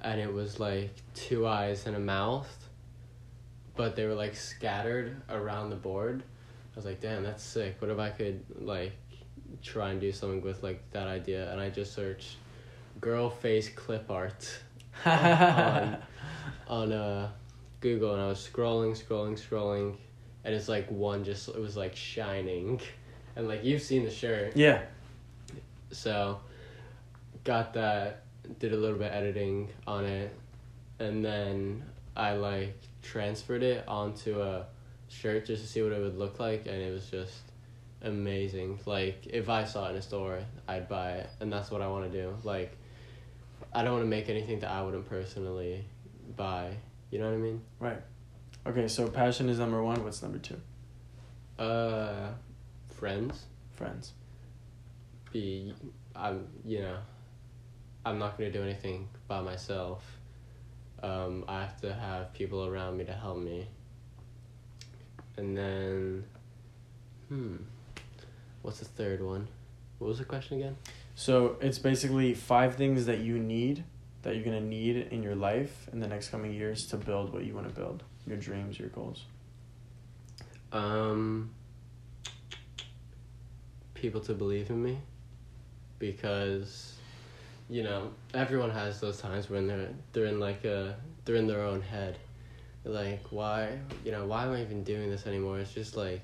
[0.00, 2.65] and it was like two eyes and a mouth
[3.76, 6.22] but they were like scattered around the board.
[6.22, 7.76] I was like, damn, that's sick.
[7.78, 8.92] What if I could like
[9.62, 11.50] try and do something with like that idea?
[11.52, 12.36] And I just searched
[13.00, 14.58] girl face clip art
[15.04, 15.98] on
[16.68, 17.30] on uh,
[17.80, 19.96] Google, and I was scrolling, scrolling, scrolling,
[20.44, 22.80] and it's like one just it was like shining,
[23.36, 24.82] and like you've seen the shirt, yeah.
[25.90, 26.40] so
[27.44, 28.24] got that,
[28.58, 30.34] did a little bit editing on it,
[30.98, 31.84] and then
[32.16, 32.76] I like
[33.06, 34.66] transferred it onto a
[35.08, 37.40] shirt just to see what it would look like, and it was just
[38.02, 38.78] amazing.
[38.86, 41.88] Like if I saw it in a store, I'd buy it, and that's what I
[41.88, 42.36] want to do.
[42.42, 42.76] Like
[43.72, 45.84] I don't want to make anything that I wouldn't personally
[46.36, 46.76] buy.
[47.10, 47.62] You know what I mean?
[47.78, 48.02] Right.
[48.66, 50.02] Okay, so passion is number one.
[50.02, 50.60] What's number two?
[51.58, 52.30] Uh,
[52.88, 53.44] friends.
[53.76, 54.12] Friends.
[55.32, 55.72] Be
[56.14, 56.98] I'm you know,
[58.04, 60.02] I'm not gonna do anything by myself.
[61.02, 63.68] Um, I have to have people around me to help me.
[65.36, 66.24] And then,
[67.28, 67.56] hmm,
[68.62, 69.48] what's the third one?
[69.98, 70.76] What was the question again?
[71.14, 73.84] So it's basically five things that you need,
[74.22, 77.44] that you're gonna need in your life in the next coming years to build what
[77.44, 79.24] you want to build, your dreams, your goals.
[80.72, 81.50] Um,
[83.94, 84.98] people to believe in me,
[85.98, 86.95] because,
[87.68, 91.62] you know, everyone has those times when they're they're in like a they're in their
[91.62, 92.16] own head,
[92.84, 95.58] like why you know why am I even doing this anymore?
[95.58, 96.22] It's just like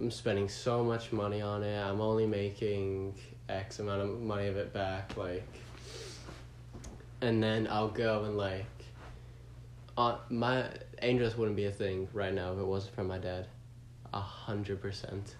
[0.00, 1.78] I'm spending so much money on it.
[1.78, 3.14] I'm only making
[3.48, 5.46] X amount of money of it back, like,
[7.20, 8.64] and then I'll go and like,
[9.96, 10.64] uh, my
[11.02, 13.46] Angels wouldn't be a thing right now if it wasn't for my dad,
[14.14, 15.36] a hundred percent,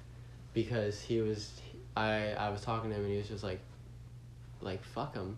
[0.53, 1.51] because he was,
[1.97, 3.61] I I was talking to him and he was just like,
[4.65, 5.37] like fuck him,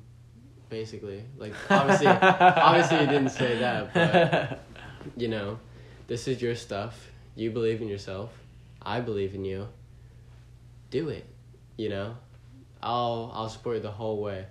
[0.68, 4.60] basically, like obviously obviously he didn't say that, but
[5.16, 5.58] you know,
[6.06, 7.10] this is your stuff.
[7.34, 8.32] You believe in yourself.
[8.80, 9.68] I believe in you.
[10.90, 11.26] Do it.
[11.76, 12.16] You know,
[12.82, 14.46] I'll I'll support you the whole way,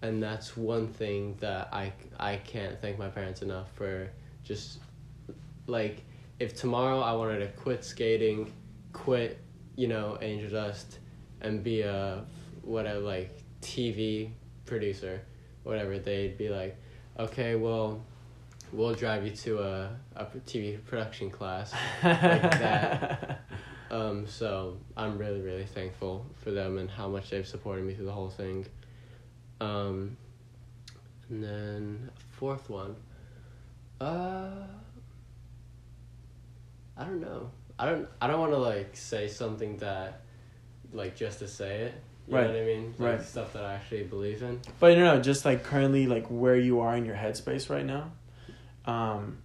[0.00, 4.10] and that's one thing that I I can't thank my parents enough for.
[4.44, 4.78] Just
[5.66, 6.02] like
[6.38, 8.50] if tomorrow I wanted to quit skating,
[8.92, 9.38] quit,
[9.76, 10.98] you know, Angel Dust,
[11.40, 12.24] and be a
[12.62, 14.30] whatever like TV
[14.66, 15.22] producer,
[15.62, 16.76] whatever, they'd be like,
[17.18, 18.04] okay, well,
[18.72, 23.40] we'll drive you to a, a TV production class like that.
[23.90, 28.04] Um, so I'm really, really thankful for them and how much they've supported me through
[28.04, 28.66] the whole thing.
[29.60, 30.16] Um,
[31.28, 32.94] and then fourth one,
[34.00, 34.50] uh,
[36.96, 37.50] I don't know.
[37.78, 38.08] I don't.
[38.20, 40.22] I don't want to like say something that,
[40.92, 41.94] like, just to say it.
[42.30, 42.46] You Right.
[42.46, 42.94] know what I mean?
[42.98, 43.22] Like Right.
[43.22, 44.60] Stuff that I actually believe in.
[44.78, 48.12] But no, no, just like currently, like where you are in your headspace right now,
[48.86, 49.38] um,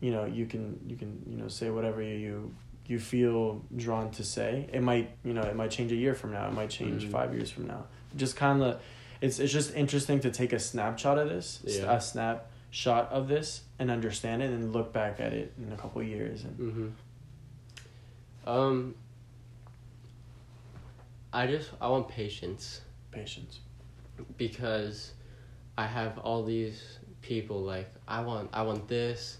[0.00, 2.52] you know, you can you can you know say whatever you
[2.86, 4.68] you feel drawn to say.
[4.72, 6.48] It might you know it might change a year from now.
[6.48, 7.10] It might change Mhm.
[7.12, 7.86] five years from now.
[8.16, 8.80] Just kind of,
[9.20, 11.92] it's it's just interesting to take a snapshot of this, Yeah.
[11.96, 16.00] a snapshot of this, and understand it, and look back at it in a couple
[16.00, 16.44] of years.
[16.44, 16.88] And Mm-hmm.
[18.48, 18.94] Um.
[21.32, 23.60] I just I want patience patience.
[24.36, 25.12] because
[25.78, 26.82] I have all these
[27.22, 29.38] people like I want I want this,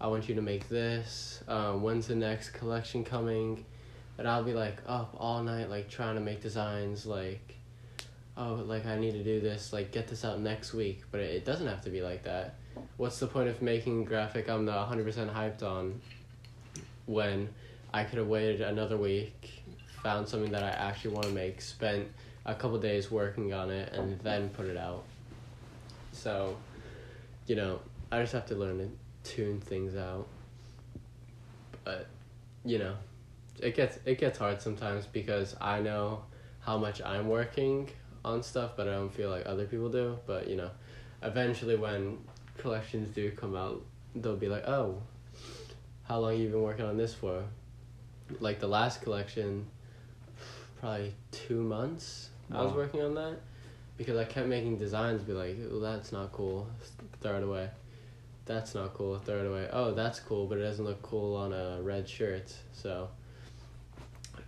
[0.00, 1.42] I want you to make this.
[1.48, 3.64] Um, when's the next collection coming?
[4.18, 7.56] And I'll be like up all night like trying to make designs like,
[8.36, 11.02] oh like I need to do this like get this out next week.
[11.10, 12.54] But it, it doesn't have to be like that.
[12.96, 16.00] What's the point of making graphic I'm the hundred percent hyped on,
[17.06, 17.48] when
[17.92, 19.62] I could have waited another week,
[20.06, 22.06] found something that I actually want to make, spent
[22.44, 25.02] a couple days working on it, and then put it out.
[26.12, 26.56] So,
[27.48, 27.80] you know,
[28.12, 28.88] I just have to learn to
[29.28, 30.28] tune things out.
[31.82, 32.06] But,
[32.64, 32.94] you know,
[33.58, 36.22] it gets it gets hard sometimes because I know
[36.60, 37.90] how much I'm working
[38.24, 40.20] on stuff, but I don't feel like other people do.
[40.24, 40.70] But you know,
[41.24, 42.18] eventually when
[42.58, 43.82] collections do come out,
[44.14, 45.02] they'll be like, oh,
[46.04, 47.42] how long you been working on this for?
[48.38, 49.66] Like the last collection,
[50.80, 52.30] probably two months.
[52.52, 53.40] I was working on that
[53.96, 55.22] because I kept making designs.
[55.22, 56.68] Be like, oh, that's not cool.
[57.20, 57.70] Throw it away.
[58.44, 59.18] That's not cool.
[59.18, 59.68] Throw it away.
[59.72, 62.54] Oh, that's cool, but it doesn't look cool on a red shirt.
[62.72, 63.08] So,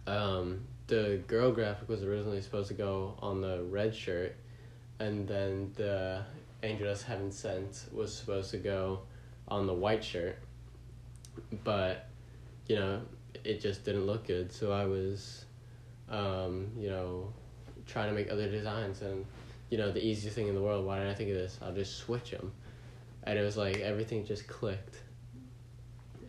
[0.07, 4.37] um, the girl graphic was originally supposed to go on the red shirt,
[5.01, 6.23] and then the
[6.63, 9.01] Angel Dust Heaven Sent was supposed to go
[9.49, 10.39] on the white shirt.
[11.65, 12.07] But,
[12.69, 13.03] you know,
[13.45, 14.53] it just didn't look good.
[14.53, 15.45] So I was,
[16.11, 17.33] um, you know,
[17.87, 19.25] trying to make other designs and,
[19.71, 20.87] you know, the easiest thing in the world.
[20.87, 21.59] Why didn't I think of this?
[21.63, 22.53] I'll just switch them,
[23.25, 24.97] and it was like everything just clicked.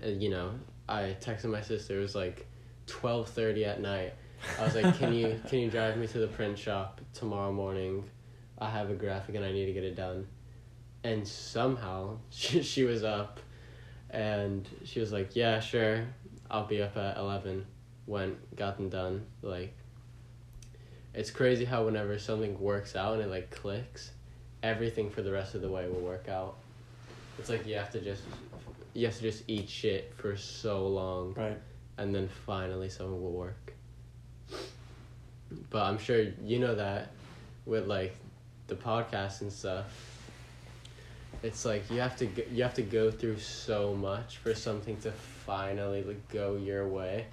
[0.01, 0.51] And you know,
[0.87, 1.97] I texted my sister.
[1.97, 2.47] It was like
[2.87, 4.13] twelve thirty at night.
[4.59, 8.09] I was like, "Can you can you drive me to the print shop tomorrow morning?
[8.57, 10.27] I have a graphic and I need to get it done."
[11.03, 13.39] And somehow she she was up,
[14.09, 16.05] and she was like, "Yeah, sure,
[16.51, 17.65] I'll be up at eleven.
[18.09, 19.27] Went, got them done.
[19.43, 19.71] Like,
[21.13, 24.09] it's crazy how whenever something works out and it like clicks,
[24.63, 26.55] everything for the rest of the way will work out.
[27.37, 28.23] It's like you have to just
[28.95, 31.57] you have to just eat shit for so long Right.
[31.99, 33.73] and then finally something will work.
[35.69, 37.11] But I'm sure you know that
[37.67, 38.15] with like
[38.65, 39.85] the podcast and stuff.
[41.43, 44.97] It's like you have to go, you have to go through so much for something
[45.01, 45.11] to
[45.45, 47.27] finally like, go your way,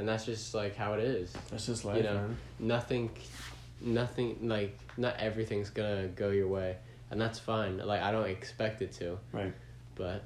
[0.00, 1.30] and that's just like how it is.
[1.50, 2.36] That's just life, You know, man.
[2.58, 3.10] Nothing,
[3.82, 6.76] nothing like not everything's gonna go your way,
[7.10, 7.76] and that's fine.
[7.76, 9.18] Like I don't expect it to.
[9.30, 9.52] Right.
[9.96, 10.24] But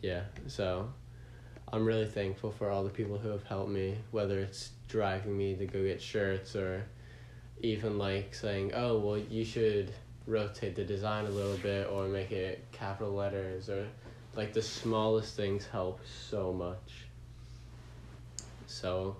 [0.00, 0.88] yeah, so
[1.70, 5.54] I'm really thankful for all the people who have helped me, whether it's driving me
[5.56, 6.82] to go get shirts or
[7.60, 9.92] even like saying, "Oh, well, you should
[10.26, 13.86] rotate the design a little bit or make it capital letters or
[14.34, 17.04] like the smallest things help so much."
[18.72, 19.16] So,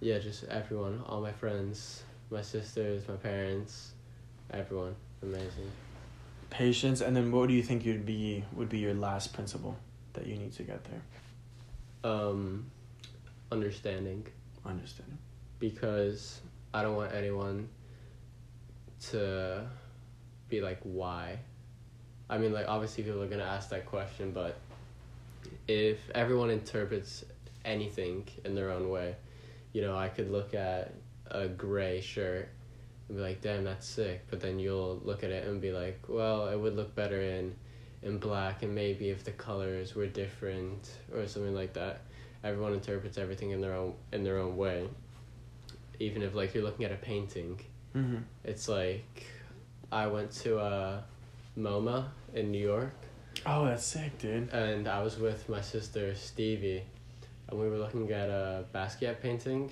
[0.00, 3.92] yeah, just everyone, all my friends, my sisters, my parents,
[4.50, 5.70] everyone, amazing.
[6.50, 9.76] Patience, and then what do you think you'd be would be your last principle
[10.12, 12.12] that you need to get there?
[12.12, 12.70] Um,
[13.50, 14.26] understanding.
[14.66, 15.16] Understand.
[15.60, 16.40] because
[16.74, 17.70] I don't want anyone
[19.10, 19.66] to
[20.50, 21.38] be like, why?
[22.28, 24.58] I mean, like, obviously, people are going to ask that question, but
[25.66, 27.24] if everyone interprets
[27.68, 29.14] anything in their own way,
[29.72, 30.94] you know, I could look at
[31.30, 32.48] a gray shirt
[33.08, 34.26] and be like, damn, that's sick.
[34.30, 37.54] But then you'll look at it and be like, well, it would look better in,
[38.02, 42.00] in black, and maybe if the colors were different or something like that
[42.44, 44.88] everyone interprets everything in their own in their own way.
[45.98, 47.60] Even if like you're looking at a painting,
[47.96, 48.18] Mm-hmm.
[48.44, 49.24] it's like
[49.90, 51.02] I went to a
[51.58, 52.04] MoMA
[52.34, 52.92] in New York,
[53.46, 54.50] Oh, that's sick, dude.
[54.52, 56.84] and I was with my sister Stevie,
[57.48, 59.70] and we were looking at a Basquiat painting.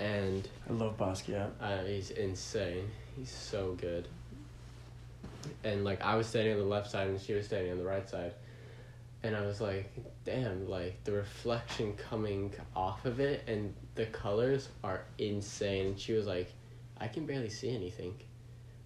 [0.00, 1.50] And I love Basquiat.
[1.60, 2.88] uh, he's insane.
[3.16, 4.06] He's so good.
[5.64, 7.84] And like I was standing on the left side and she was standing on the
[7.84, 8.34] right side.
[9.24, 9.90] And I was like,
[10.24, 15.86] damn, like the reflection coming off of it and the colors are insane.
[15.86, 16.52] And she was like,
[17.00, 18.14] I can barely see anything.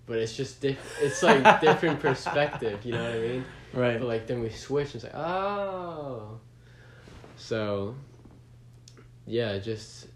[0.07, 3.44] But it's just diff- it's like different perspective, you know what I mean?
[3.74, 3.98] Right.
[3.98, 6.40] But like then we switch and it's like, oh.
[7.43, 7.97] So,
[9.26, 10.07] yeah, just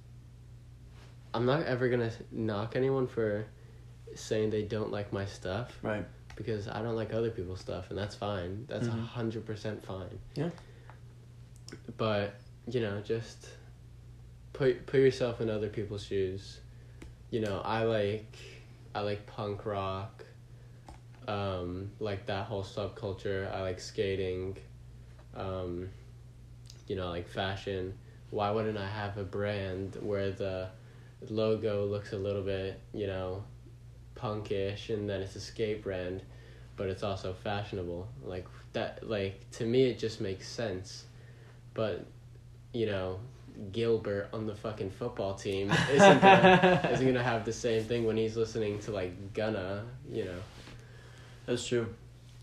[1.34, 3.44] I'm not ever gonna knock anyone for
[4.14, 6.06] saying they don't like my stuff Right.
[6.36, 8.64] because I don't like other people's stuff, and that's fine.
[8.68, 9.06] That's a Mhm.
[9.06, 10.20] hundred percent fine.
[10.36, 10.50] Yeah.
[11.96, 12.36] But
[12.68, 13.48] you know, just
[14.52, 16.60] put put yourself in other people's shoes.
[17.30, 18.36] You know, I like
[18.94, 20.24] I like punk rock.
[21.26, 23.52] Um, like that whole subculture.
[23.52, 24.56] I like skating.
[25.34, 25.88] Um,
[26.86, 27.94] you know, like fashion.
[28.30, 30.68] Why wouldn't I have a brand where the
[31.28, 33.44] logo looks a little bit, you know,
[34.16, 36.22] punkish and then it's a skate brand,
[36.76, 38.08] but it's also fashionable.
[38.24, 41.04] Like that like to me it just makes sense.
[41.74, 42.06] But
[42.72, 43.20] you know,
[43.72, 48.16] Gilbert on the fucking football team isn't gonna, isn't gonna have the same thing when
[48.16, 50.38] he's listening to like Gunna, you know.
[51.46, 51.86] That's true.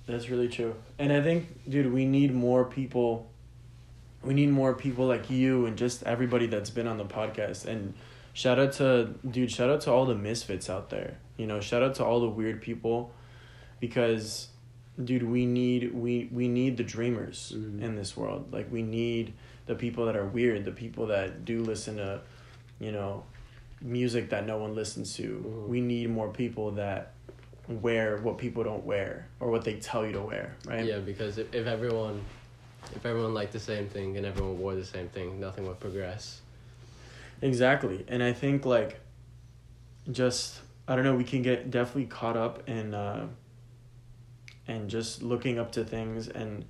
[0.07, 0.75] That's really true.
[0.99, 3.29] And I think, dude, we need more people.
[4.23, 7.65] We need more people like you and just everybody that's been on the podcast.
[7.65, 7.93] And
[8.33, 11.17] shout out to, dude, shout out to all the misfits out there.
[11.37, 13.11] You know, shout out to all the weird people
[13.79, 14.47] because
[15.03, 17.81] dude, we need we we need the dreamers Mhm.
[17.81, 18.53] in this world.
[18.53, 19.33] Like we need
[19.65, 22.21] the people that are weird, the people that do listen to,
[22.79, 23.23] you know,
[23.81, 25.43] music that no one listens to.
[25.45, 25.67] Mhm.
[25.67, 27.13] We need more people that
[27.67, 30.85] wear what people don't wear or what they tell you to wear, right?
[30.85, 32.21] Yeah, because if, if everyone,
[32.95, 36.41] if everyone liked the same thing and everyone wore the same thing, nothing would progress.
[37.41, 38.05] Exactly.
[38.07, 38.99] And I think like
[40.11, 43.27] just I don't know, we can get definitely caught up in uh
[44.67, 46.65] and just looking up to things and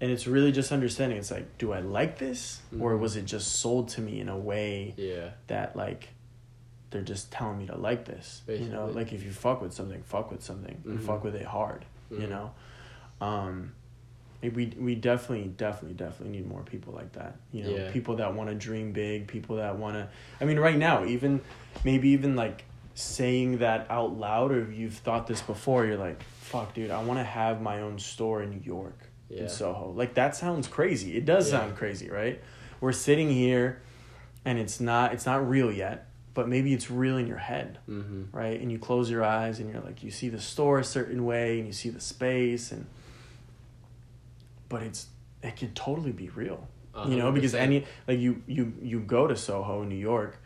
[0.00, 3.00] and it's really just understanding it's like do I like this or Mhm.
[3.00, 5.30] was it just sold to me in a way Yeah.
[5.48, 6.08] that like
[6.90, 8.40] they're just telling me to like this.
[8.48, 11.00] You know, like if you fuck with something, fuck with something Mhm.
[11.04, 12.28] fuck with it hard, you Mhm.
[12.30, 12.50] know.
[13.20, 13.72] Um
[14.42, 17.90] we we definitely definitely definitely need more people like that you know Yeah.
[17.90, 20.08] people that want to dream big people that want to
[20.40, 21.40] i mean right now even
[21.84, 22.64] maybe even like
[22.94, 27.18] saying that out loud or you've thought this before you're like fuck dude i want
[27.18, 29.42] to have my own store in new york Yeah.
[29.42, 31.60] in soho like that sounds crazy it does Yeah.
[31.60, 32.40] sound crazy right
[32.80, 33.82] we're sitting here
[34.44, 38.36] and it's not it's not real yet but maybe it's real in your head Mm-hmm.
[38.36, 38.60] right?
[38.60, 41.58] And you close your eyes and you're like, you see the store a certain way
[41.58, 42.86] and you see the space and,
[44.68, 45.06] but it's,
[45.42, 46.66] it could totally be real,
[47.06, 50.36] you know, because any, like you, you, you go to Soho, in New York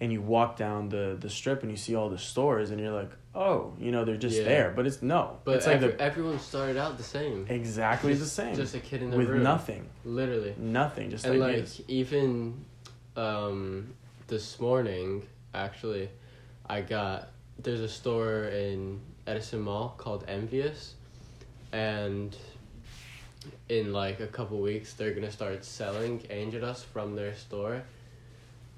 [0.00, 2.92] and you walk down the, the strip and you see all the stores and you're
[2.94, 4.44] like, oh, you know, they're just Yeah.
[4.44, 7.46] there, but it's no, But it's like the, everyone started out the same.
[7.48, 9.42] exactly the same Just a kid in the with room.
[9.42, 10.54] nothing, Literally.
[10.56, 11.78] nothing, just and ideas.
[11.80, 12.64] like even
[13.16, 13.92] um,
[14.28, 16.08] this morning, actually,
[16.66, 17.28] I got
[17.62, 20.94] there's a store in Edison Mall called Envious,
[21.72, 22.36] and
[23.68, 27.82] in like a couple weeks they're gonna start selling Angel Dust from their store,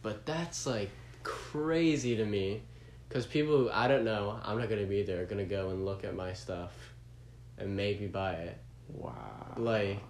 [0.02, 0.90] but that's like
[1.22, 2.62] crazy to me,
[3.08, 5.84] because people who I don't know I'm not gonna be there are gonna go and
[5.84, 6.72] look at my stuff,
[7.58, 8.58] and maybe buy it
[8.94, 9.54] wow.
[9.56, 10.02] like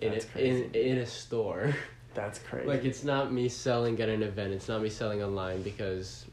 [0.00, 1.74] in That's a, in in a store.
[2.14, 2.66] That's crazy.
[2.66, 4.52] Like it's not me selling at an event.
[4.52, 6.26] It's not me selling online because,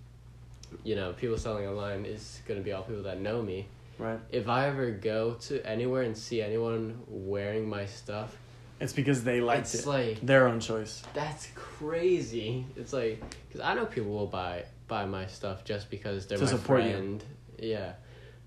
[0.83, 3.67] you know, people selling online is gonna be all people that know me.
[3.97, 4.19] Right.
[4.31, 8.35] If I ever go to anywhere and see anyone wearing my stuff,
[8.79, 9.85] It's because they liked it's it.
[9.87, 11.03] like Their own choice.
[11.13, 12.65] that's crazy.
[12.75, 16.43] It's like because I know people will buy buy my stuff just because they're To
[16.45, 16.89] my support you.
[16.91, 17.23] friend.
[17.57, 17.93] Yeah,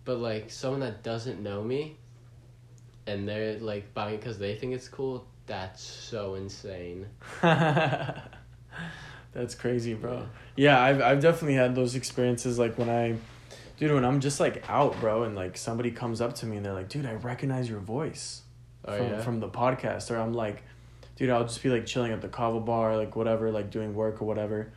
[0.04, 1.96] but like someone that doesn't know me,
[3.06, 5.26] and they're like buying it because they think it's cool.
[5.46, 7.06] That's so insane.
[7.42, 10.26] That's crazy, bro.
[10.56, 13.16] Yeah, I've I've definitely had those experiences like when I
[13.78, 16.66] dude, when I'm just like out, bro, and like somebody comes up to me and
[16.66, 18.42] they're like, dude, I recognize your voice
[18.84, 19.20] Oh from, yeah.
[19.20, 20.10] from the podcast.
[20.10, 20.62] Or I'm like,
[21.16, 24.20] dude, I'll just be like chilling at the kava bar, like whatever, like doing work
[24.22, 24.72] or whatever.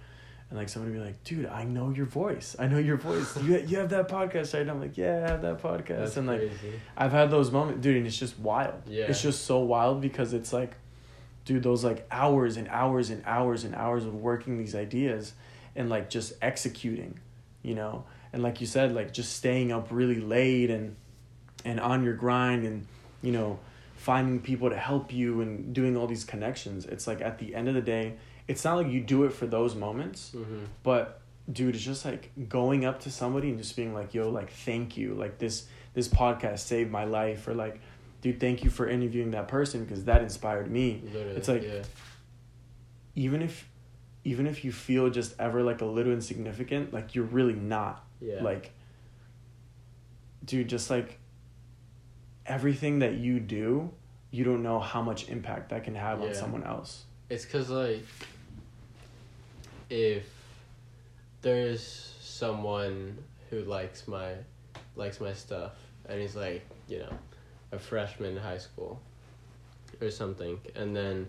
[0.49, 2.57] And like somebody be like, dude, I know your voice.
[2.59, 3.41] I know your voice.
[3.41, 4.61] You you have that podcast, right?
[4.63, 5.99] And I'm like, yeah, I have that podcast.
[5.99, 6.79] That's and like crazy.
[6.97, 8.81] I've had those moments, dude, and it's just wild.
[8.85, 9.05] Yeah.
[9.05, 10.73] It's just so wild because it's like,
[11.45, 15.33] dude, those like hours and hours and hours and hours of working these ideas
[15.73, 17.17] and like just executing,
[17.63, 18.03] you know?
[18.34, 20.95] And like you said, like just staying up really late and
[21.65, 22.88] and on your grind and,
[23.21, 23.59] you know,
[23.95, 26.86] finding people to help you and doing all these connections.
[26.86, 28.15] It's like at the end of the day,
[28.47, 30.65] it's not like you do it for those moments, Mm-hmm.
[30.84, 31.17] but
[31.51, 34.95] dude it's just like going up to somebody and just being like yo like thank
[34.95, 35.65] you like this
[35.95, 37.82] this podcast saved my life or like
[38.21, 41.36] dude thank you for interviewing that person because that inspired me Literally.
[41.36, 41.82] It's like- yeah.
[43.15, 43.67] even if
[44.23, 48.43] even if you feel just ever like a little insignificant like you're really not Yeah.
[48.43, 48.72] like
[50.45, 51.17] dude just like
[52.45, 53.89] everything that you do
[54.32, 58.05] you don't know how much impact that can have on someone else It's cause like
[59.89, 60.26] if
[61.41, 63.17] there's someone
[63.49, 64.34] who likes my
[64.95, 65.74] likes my stuff
[66.07, 67.13] and he's like, you know,
[67.72, 68.99] a freshman in high school
[70.01, 71.28] or something and then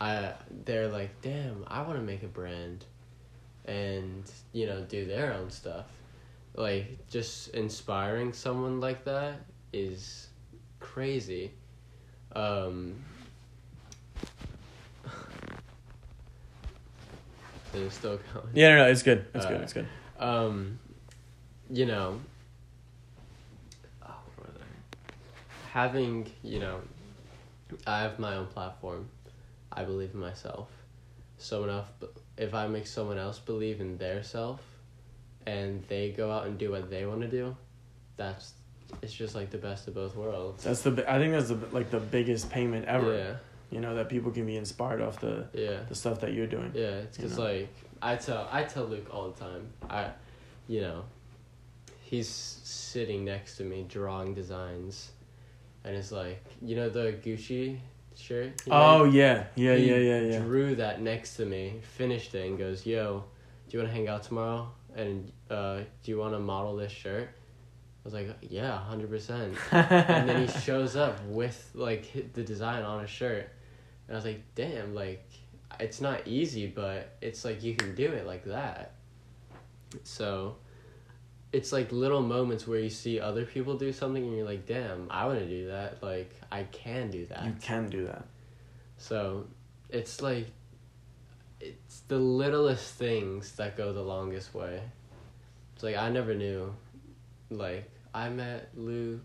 [0.00, 2.84] I they're like, "Damn, I want to make a brand."
[3.64, 5.86] And, you know, do their own stuff.
[6.56, 9.40] Like just inspiring someone like that
[9.72, 10.28] is
[10.80, 11.52] crazy.
[12.34, 12.94] Um
[17.74, 18.48] it still going?
[18.54, 19.86] yeah no no it's good it's good it's good
[20.18, 20.78] Um,
[21.70, 22.18] you know,
[24.02, 26.80] oh, what was I- having you know,
[27.86, 29.08] I have my own platform.
[29.70, 30.68] I believe in myself.
[31.36, 31.88] Someone else,
[32.38, 34.62] if I make someone else believe in their self,
[35.46, 37.56] and they go out and do what they want to do,
[38.16, 38.52] that's
[39.02, 40.62] it's just like the best of both worlds.
[40.62, 43.34] that's the i think that's the like the biggest payment ever Yeah,
[43.70, 45.80] you know that people can be inspired off the yeah.
[45.88, 47.42] the stuff that you're doing Yeah, it's You know?
[47.42, 47.68] like
[48.00, 49.68] I tell I tell Luke all the time.
[49.90, 50.10] I,
[50.68, 51.04] you know,
[52.02, 55.10] he's sitting next to me drawing designs,
[55.84, 57.78] and it's like you know the Gucci
[58.14, 58.52] shirt.
[58.70, 59.14] Oh made?
[59.14, 60.38] yeah, yeah, He yeah, yeah, yeah.
[60.40, 63.24] Drew that next to me, finished it, and goes, "Yo,
[63.68, 64.68] do you want to hang out tomorrow?
[64.96, 69.54] And uh, do you want to model this shirt?" I was like, "Yeah, hundred percent."
[69.70, 73.50] and then he shows up with like the design on a shirt,
[74.08, 75.28] and I was like, "Damn, like
[75.78, 78.92] it's not easy, but it's like you can do it like that."
[80.04, 80.56] So,
[81.52, 85.08] it's like little moments where you see other people do something, and you're like, "Damn,
[85.10, 86.02] I want to do that.
[86.02, 88.24] Like I can do that." you can do that.
[88.96, 89.46] So,
[89.90, 90.46] it's like,
[91.60, 94.80] it's the littlest things that go the longest way.
[95.74, 96.74] It's like I never knew,
[97.50, 99.20] like I met Luke.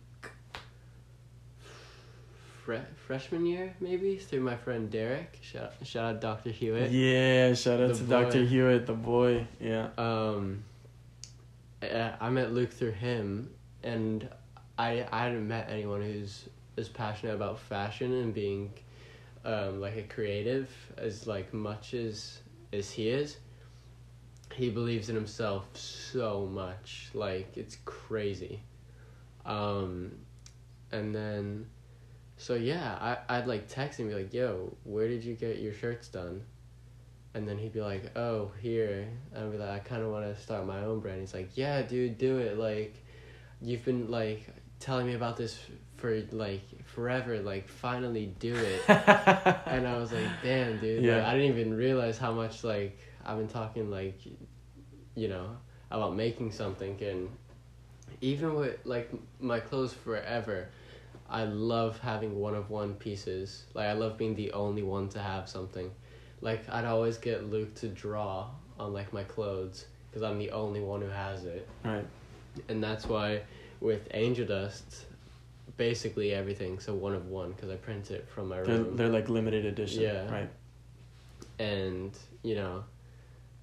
[2.63, 2.75] Fre-
[3.07, 5.39] freshman year maybe through my friend Derek.
[5.41, 6.51] Shout shout out Dr.
[6.51, 6.91] Hewitt.
[6.91, 8.23] Yeah, shout out The to boy.
[8.23, 8.43] Dr.
[8.45, 9.47] Hewitt, the boy.
[9.59, 9.87] Yeah.
[9.97, 10.63] Um,
[11.81, 13.49] I I met Luke through him,
[13.83, 14.29] and
[14.77, 18.71] I I hadn't met anyone who's as passionate about fashion and being,
[19.45, 22.39] um, like a creative as like much as
[22.73, 23.37] as he is.
[24.53, 28.61] He believes in himself so much, like it's crazy.
[29.45, 30.11] Um,
[30.91, 31.67] and then,
[32.37, 35.73] so yeah, I I'd like text him be like, "Yo, where did you get your
[35.73, 36.43] shirts done?"
[37.33, 40.25] And then he'd be like, "Oh, here." And I'd be like, "I kind of want
[40.25, 42.57] to start my own brand." He's like, "Yeah, dude, do it.
[42.57, 42.95] Like,
[43.61, 44.47] you've been like
[44.79, 45.57] telling me about this
[45.95, 46.63] for like
[46.93, 47.39] forever.
[47.39, 51.03] Like, finally do it." and I was like, "Damn, dude!
[51.03, 51.17] Yeah.
[51.17, 54.19] Like, I didn't even realize how much like I've been talking like,
[55.15, 55.57] you know,
[55.89, 57.29] about making something and
[58.21, 60.69] even with like my clothes forever."
[61.31, 63.63] I love having one of one pieces.
[63.73, 65.89] Like I love being the only one to have something.
[66.41, 70.81] Like I'd always get Luke to draw on like my clothes because I'm the only
[70.81, 72.05] one who has it, right.
[72.67, 73.43] and that's why
[73.79, 75.05] with Angel Dust,
[75.77, 76.79] basically everything.
[76.79, 79.65] So one of one because I print it from my They're, room, they're like limited
[79.65, 80.03] edition.
[80.03, 80.31] Yeah.
[80.31, 80.49] Right.
[81.59, 82.83] and you know,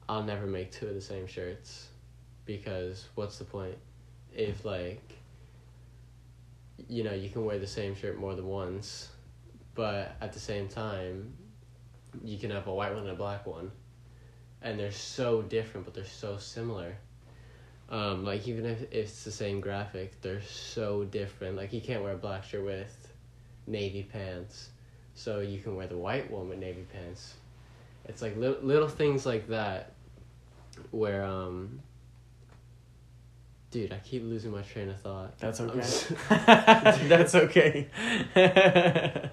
[0.08, 1.88] I'll never make two of the same shirts
[2.44, 3.76] because what's the point
[4.34, 5.02] if like
[6.88, 9.08] you know you can wear the same shirt more than once,
[9.74, 11.34] but at the same time
[12.24, 13.70] you can have a white one and a black one,
[14.62, 16.96] and they're so different, but they're so similar.
[17.90, 21.56] Um, like even if it's the same graphic, they're so different.
[21.56, 23.12] Like you can't wear a black shirt with
[23.66, 24.68] navy pants,
[25.14, 27.34] so you can wear the white one with navy pants.
[28.04, 29.92] It's like li- little things like that,
[30.90, 31.80] where um.
[33.70, 35.38] Dude, I keep losing my train of thought.
[35.38, 35.80] That's okay.
[37.08, 37.88] That's okay.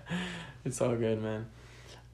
[0.66, 1.45] it's all good, man.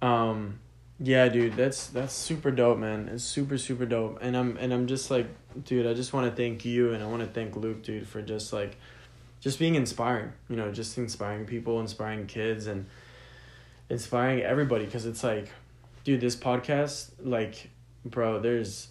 [0.03, 0.59] Um,
[0.99, 3.09] yeah, dude, that's that's super dope, man.
[3.09, 5.27] It's super super dope, and I'm and I'm just like,
[5.63, 8.21] dude, I just want to thank you, and I want to thank Luke, dude, for
[8.21, 8.77] just like,
[9.39, 10.31] just being inspiring.
[10.49, 12.85] You know, just inspiring people, inspiring kids, and
[13.89, 14.85] inspiring everybody.
[14.85, 15.49] Because it's like,
[16.03, 17.69] dude, this podcast, like,
[18.05, 18.87] bro, there's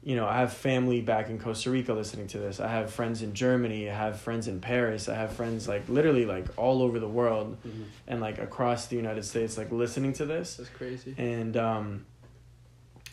[0.00, 2.60] you know, I have family back in Costa Rica listening to this.
[2.60, 3.90] I have friends in Germany.
[3.90, 5.08] I have friends in Paris.
[5.08, 7.84] I have friends like literally like all over the world Mhm.
[8.06, 10.54] and like across the United States like listening to this.
[10.56, 11.14] That's crazy.
[11.18, 12.06] And um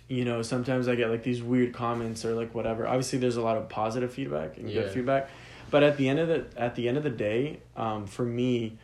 [0.07, 2.87] you know, sometimes I get like these weird comments or like whatever.
[2.87, 4.81] Obviously there's a lot of positive feedback and Yeah.
[4.81, 5.29] good feedback.
[5.71, 8.77] But at the end of the at the end of the day, um for me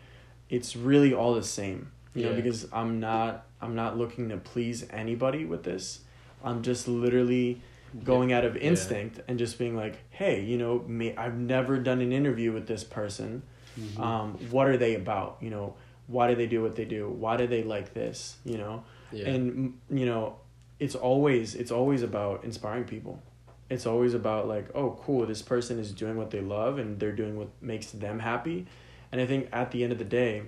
[0.50, 1.92] it's really all the same.
[2.16, 6.00] You know, because I'm not I'm not looking to please anybody with this.
[6.44, 7.62] I'm just literally
[8.04, 8.62] going out of Yeah.
[8.64, 12.66] instinct and just being like, hey, you know, me, I've never done an interview with
[12.68, 13.44] this person.
[13.80, 14.00] Mhm.
[14.00, 15.38] Um, what are they about?
[15.42, 15.76] You know,
[16.08, 17.08] why do they do what they do?
[17.10, 18.38] Why do they like this?
[18.44, 19.30] You know, yeah.
[19.30, 20.36] and you know,
[20.82, 23.22] it's always it's always about inspiring people.
[23.70, 27.14] It's always about like, oh, cool, this person is doing what they love and they're
[27.14, 28.66] doing what makes them happy.
[29.12, 30.42] And I think at the end of the day,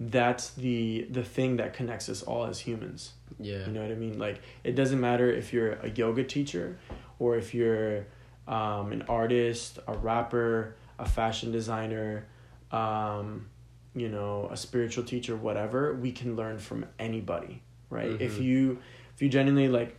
[0.00, 3.12] that's the the thing that connects us all as humans.
[3.38, 3.66] yeah.
[3.66, 4.18] You know what I mean?
[4.18, 6.78] Like it doesn't matter if you're a yoga teacher
[7.18, 8.06] or if you're
[8.48, 12.26] um, an artist, a rapper, a fashion designer,
[12.72, 13.48] um,
[13.94, 15.92] you know, a spiritual teacher, whatever.
[15.92, 17.62] We can learn from anybody,
[17.92, 18.20] right?
[18.20, 18.42] If Mhm.
[18.44, 18.78] you
[19.14, 19.96] if you genuinely like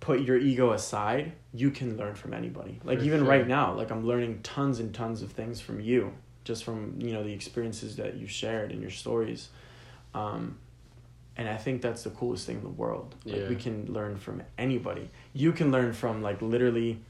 [0.00, 2.80] put your ego aside, you can learn from anybody.
[2.84, 3.28] Like For even sure.
[3.28, 6.12] right now, like I'm learning tons and tons of things from you,
[6.44, 9.50] just from you know the experiences that you've shared and your stories.
[10.14, 10.56] Um,
[11.36, 13.14] and I think that's the coolest thing in the world.
[13.24, 13.48] Like Yeah.
[13.48, 15.10] we can learn from anybody.
[15.32, 17.00] You can learn from like literally.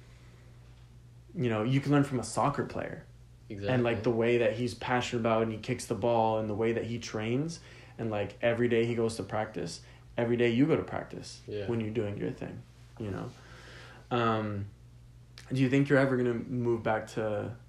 [1.32, 3.04] You know, you can learn from a soccer player
[3.48, 3.74] Exactly.
[3.74, 6.54] and like the way that he's passionate about and he kicks the ball and the
[6.54, 7.60] way that he trains
[7.98, 9.80] and like every day he goes to practice
[10.20, 11.66] every day you go to practice Yeah.
[11.68, 12.56] when you're doing your thing
[13.04, 13.26] you know
[14.18, 14.66] um
[15.52, 17.24] do you think you're ever gonna move back to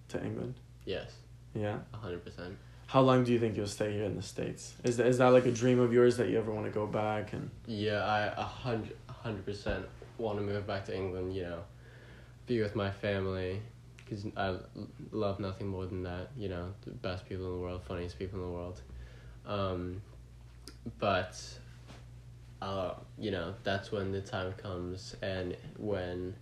[0.09, 1.09] to england yes.
[1.53, 1.77] Yeah.
[1.91, 2.53] hundred percent.
[2.87, 4.73] How long do you think you'll stay here in the states?
[4.83, 6.85] Is that, is that like a dream of yours that you ever want to go
[6.85, 7.49] back and?
[7.67, 9.85] Yeah, I a hundred hundred percent
[10.17, 11.33] want to move back to England.
[11.35, 11.59] You know,
[12.47, 13.61] be with my family,
[13.97, 14.55] because I
[15.11, 16.25] love nothing more than that.
[16.37, 18.81] You know, the best people in the world, funniest people in the world.
[19.45, 20.01] Um,
[20.99, 21.33] but,
[22.61, 26.35] uh, you know, that's when the time comes, and when,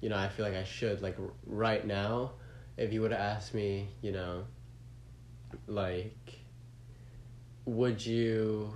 [0.00, 2.32] you know, I feel like I should like r- right now.
[2.76, 4.44] If you would have asked me, you know,
[5.68, 6.38] like,
[7.66, 8.74] would you,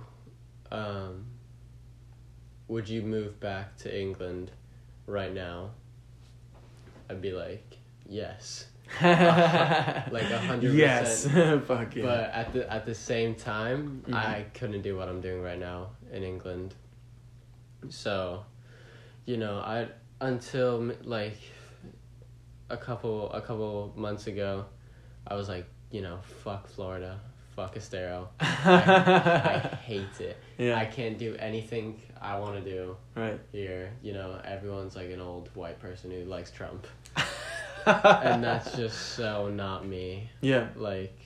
[0.71, 1.25] um,
[2.69, 4.51] would you move back to England
[5.05, 5.71] right now?
[7.09, 7.77] I'd be like,
[8.07, 8.67] yes.
[9.01, 11.25] like a hundred Yes.
[11.25, 11.65] percent.
[11.67, 12.03] Fuck yeah.
[12.03, 14.13] But at the at the same time, Mhm.
[14.15, 16.75] I couldn't do what I'm doing right now in England.
[17.89, 18.45] So,
[19.25, 19.87] you know, I
[20.21, 21.37] until like
[22.69, 24.65] a couple a couple months ago,
[25.27, 27.19] I was like, you know, fuck Florida,
[27.55, 28.29] fuck Estero.
[28.39, 30.37] I, I hate it.
[30.57, 30.77] yeah.
[30.77, 33.39] I can't do anything I want to do right.
[33.51, 33.91] here.
[34.01, 36.85] You know, everyone's like an old white person who likes Trump,
[37.85, 40.29] and that's just so not me.
[40.41, 40.67] Yeah.
[40.75, 41.17] Like,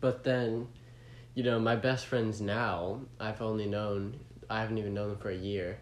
[0.00, 0.68] but then,
[1.34, 4.18] you know, my best friends now, I've only known,
[4.48, 5.78] I haven't even known them for a year,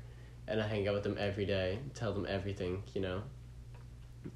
[0.46, 3.22] and I hang out with them every day, tell them everything, you know,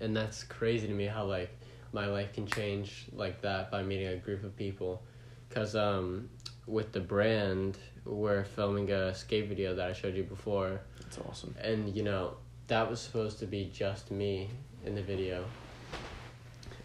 [0.00, 1.50] and that's crazy to me how like
[1.92, 5.02] my life can change like that by meeting a group of people,
[5.50, 6.28] cause um
[6.66, 11.54] with the brand we're filming a skate video that I showed you before, That's awesome.
[11.60, 12.36] and you know
[12.68, 14.48] that was supposed to be just me
[14.84, 15.44] in the video.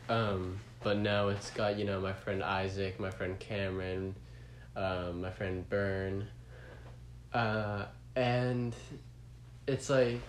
[0.09, 4.15] Um but now it's got you know my friend isaac my friend cameron
[4.75, 6.27] um my friend byrne.
[7.33, 7.85] Uh
[8.15, 8.73] and
[9.67, 10.19] it's like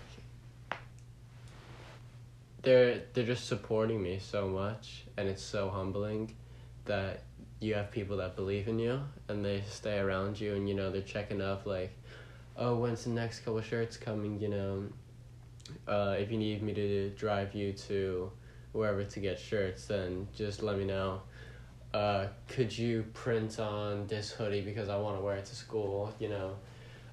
[2.61, 6.35] they're they're just supporting me so much and it's so humbling
[6.85, 7.23] that
[7.59, 10.91] you have people that believe in you and they stay around you and you know
[10.91, 11.91] they're checking up like
[12.57, 14.83] oh when's the next couple shirts coming you know
[15.89, 18.31] uh, if you need me to drive you to
[18.71, 21.21] wherever to get shirts then just let me know.
[21.93, 26.13] Uh, could you print on this hoodie because i want to wear it to school
[26.19, 26.55] you know?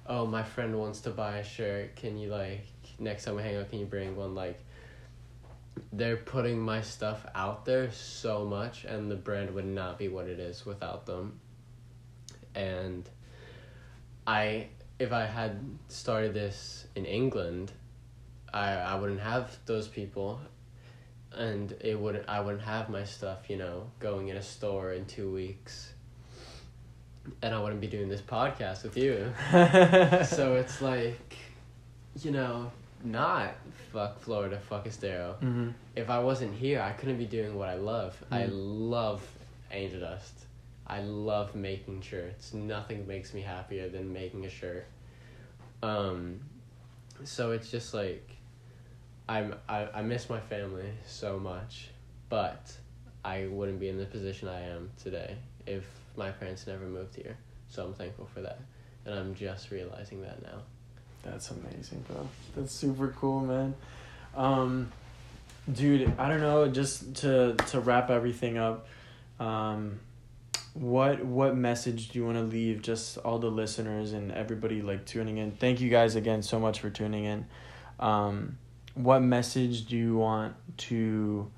[0.05, 1.97] Oh my friend wants to buy a shirt.
[1.97, 2.65] Can you like
[2.99, 4.35] next time we hang out can you bring one?
[4.35, 4.59] Like
[5.91, 10.27] they're putting my stuff out there so much and the brand would not be what
[10.27, 11.39] it is without them.
[12.55, 13.09] And
[14.27, 14.67] i
[14.99, 15.57] if i had
[15.87, 17.71] started this in england
[18.53, 20.39] i i wouldn't have those people
[21.33, 25.05] and it wouldn't i wouldn't have my stuff you know going in a store in
[25.05, 25.91] two weeks
[27.41, 29.31] and i wouldn't be doing this podcast with you
[30.25, 31.37] so it's like
[32.21, 32.71] you know
[33.03, 33.53] not
[33.91, 37.73] fuck florida fuck estero hmm if I wasn't here, I couldn't be doing what I
[37.73, 38.15] love.
[38.29, 38.51] I Mm.
[38.53, 39.27] love
[39.71, 40.45] Angel Dust.
[40.85, 42.53] I love making shirts.
[42.53, 44.85] Nothing makes me happier than making a shirt.
[45.81, 46.41] Um,
[47.23, 48.29] so it's just like,
[49.29, 51.89] I'm I, I miss my family so much,
[52.29, 52.71] but
[53.25, 55.83] I wouldn't be in the position I am today if
[56.15, 57.37] my parents never moved here.
[57.69, 58.59] So I'm thankful for that,
[59.05, 60.61] and I'm just realizing that now.
[61.23, 62.27] That's amazing, bro.
[62.55, 63.75] That's super cool, man.
[64.35, 64.91] Um,
[65.71, 66.67] dude, I don't know.
[66.69, 68.87] Just to to wrap everything up,
[69.39, 69.99] um,
[70.73, 75.05] what what message do you want to leave just all the listeners and everybody like
[75.05, 75.51] tuning in?
[75.51, 77.45] Thank you guys again so much for tuning in.
[77.99, 78.57] Um,
[78.97, 81.49] what message do you want to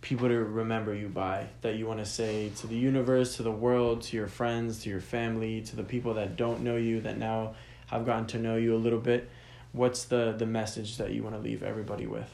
[0.00, 3.50] people to remember you by that you want to say to the universe, to the
[3.50, 7.16] world, to your friends, to your family, to the people that don't know you that
[7.16, 7.54] now
[7.86, 9.28] have gotten to know you a little bit?
[9.72, 12.30] What's the the message that you want to leave everybody with?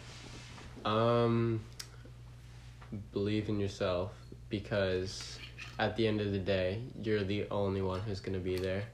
[0.85, 1.61] Um,
[3.13, 4.13] believe in yourself
[4.49, 5.39] because
[5.79, 8.85] at the end of the day, you're the only one who's gonna be there.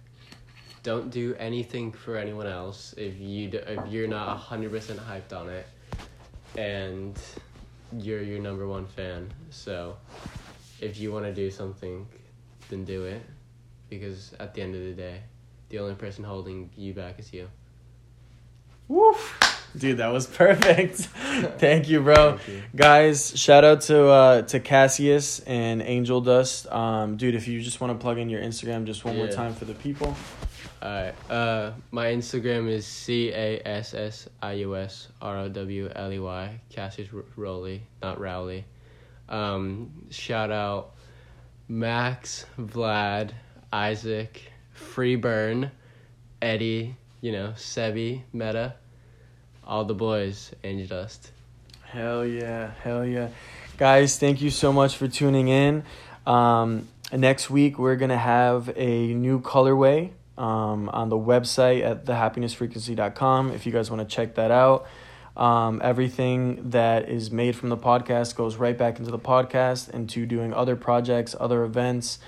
[0.86, 5.36] Don't do anything for anyone else if you d- if you're not hundred percent hyped
[5.36, 5.66] on it,
[6.56, 7.18] and
[7.98, 9.28] you're your number one fan.
[9.50, 9.96] So,
[10.80, 12.06] if you want to do something,
[12.70, 13.20] then do it,
[13.90, 15.22] because at the end of the day,
[15.70, 17.48] the only person holding you back is you.
[18.86, 19.55] Woof.
[19.76, 20.96] Dude, that was perfect.
[21.58, 22.36] Thank you, bro.
[22.38, 22.62] Thank you.
[22.74, 26.66] Guys, shout out to uh to Cassius and Angel Dust.
[26.72, 29.54] Um dude, if you just want to plug in your Instagram just one more time
[29.54, 30.14] for the people.
[30.82, 31.14] Alright.
[31.30, 36.12] Uh, my Instagram is C A S S I U S R O W L
[36.12, 36.60] E Y.
[36.70, 38.64] Cassius R- Rowley, not Rowley.
[39.28, 40.94] Um, shout out
[41.68, 43.32] Max, Vlad,
[43.72, 44.42] Isaac,
[44.78, 45.70] Freeburn,
[46.40, 48.74] Eddie, you know, Sebi, Meta,
[49.66, 51.32] all the boys, Angel Dust.
[51.82, 53.28] Hell yeah, hell yeah.
[53.76, 55.82] guys, thank you so much for tuning in.
[56.26, 62.04] Um, next week, we're going to have a new colorway um, on the website at
[62.04, 64.86] thehappinessfrequency.com if you guys want to check that out.
[65.36, 70.26] Um, everything that is made from the podcast goes right back into the podcast, into
[70.26, 72.18] doing other projects, other events,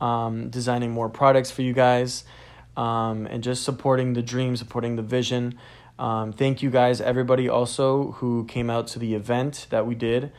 [0.00, 2.24] um, designing more products for you guys,
[2.76, 5.58] um, and just supporting the dream, supporting the vision.
[5.98, 10.32] Um, thank you guys, everybody, also who came out to the event that we did.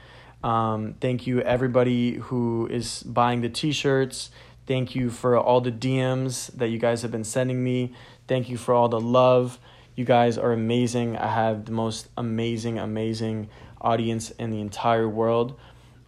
[0.43, 4.29] Um, thank you, everybody who is buying the t shirts.
[4.67, 7.93] Thank you for all the DMs that you guys have been sending me.
[8.27, 9.59] Thank you for all the love.
[9.95, 11.17] You guys are amazing.
[11.17, 13.49] I have the most amazing, amazing
[13.81, 15.57] audience in the entire world.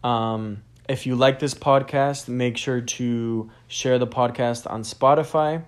[0.03, 5.63] Um, if you like this podcast, make sure to share the podcast on Spotify.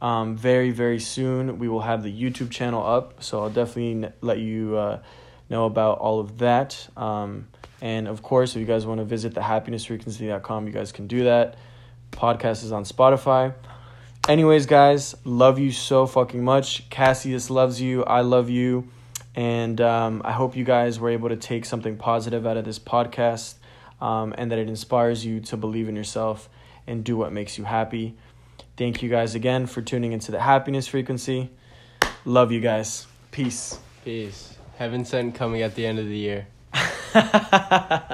[0.00, 3.22] Um, very, very soon, we will have the YouTube channel up.
[3.22, 5.00] So I'll definitely let you uh,
[5.48, 6.88] know about all of that.
[6.96, 7.48] Um,
[7.80, 11.56] and of course, if you guys want to visit thehappinessfrequency.com, you guys can do that.
[12.12, 13.54] Podcast is on Spotify.
[14.26, 16.88] Anyways, guys, love you so fucking much.
[16.88, 18.04] Cassius loves you.
[18.04, 18.88] I love you.
[19.34, 22.78] And um, I hope you guys were able to take something positive out of this
[22.78, 23.54] podcast
[24.00, 26.48] um, and that it inspires you to believe in yourself
[26.86, 28.16] and do what makes you happy.
[28.76, 31.50] Thank you guys again for tuning into the happiness frequency.
[32.24, 33.06] Love you guys.
[33.30, 33.78] Peace.
[34.04, 34.56] Peace.
[34.78, 36.46] Heaven sent coming at the end of the year.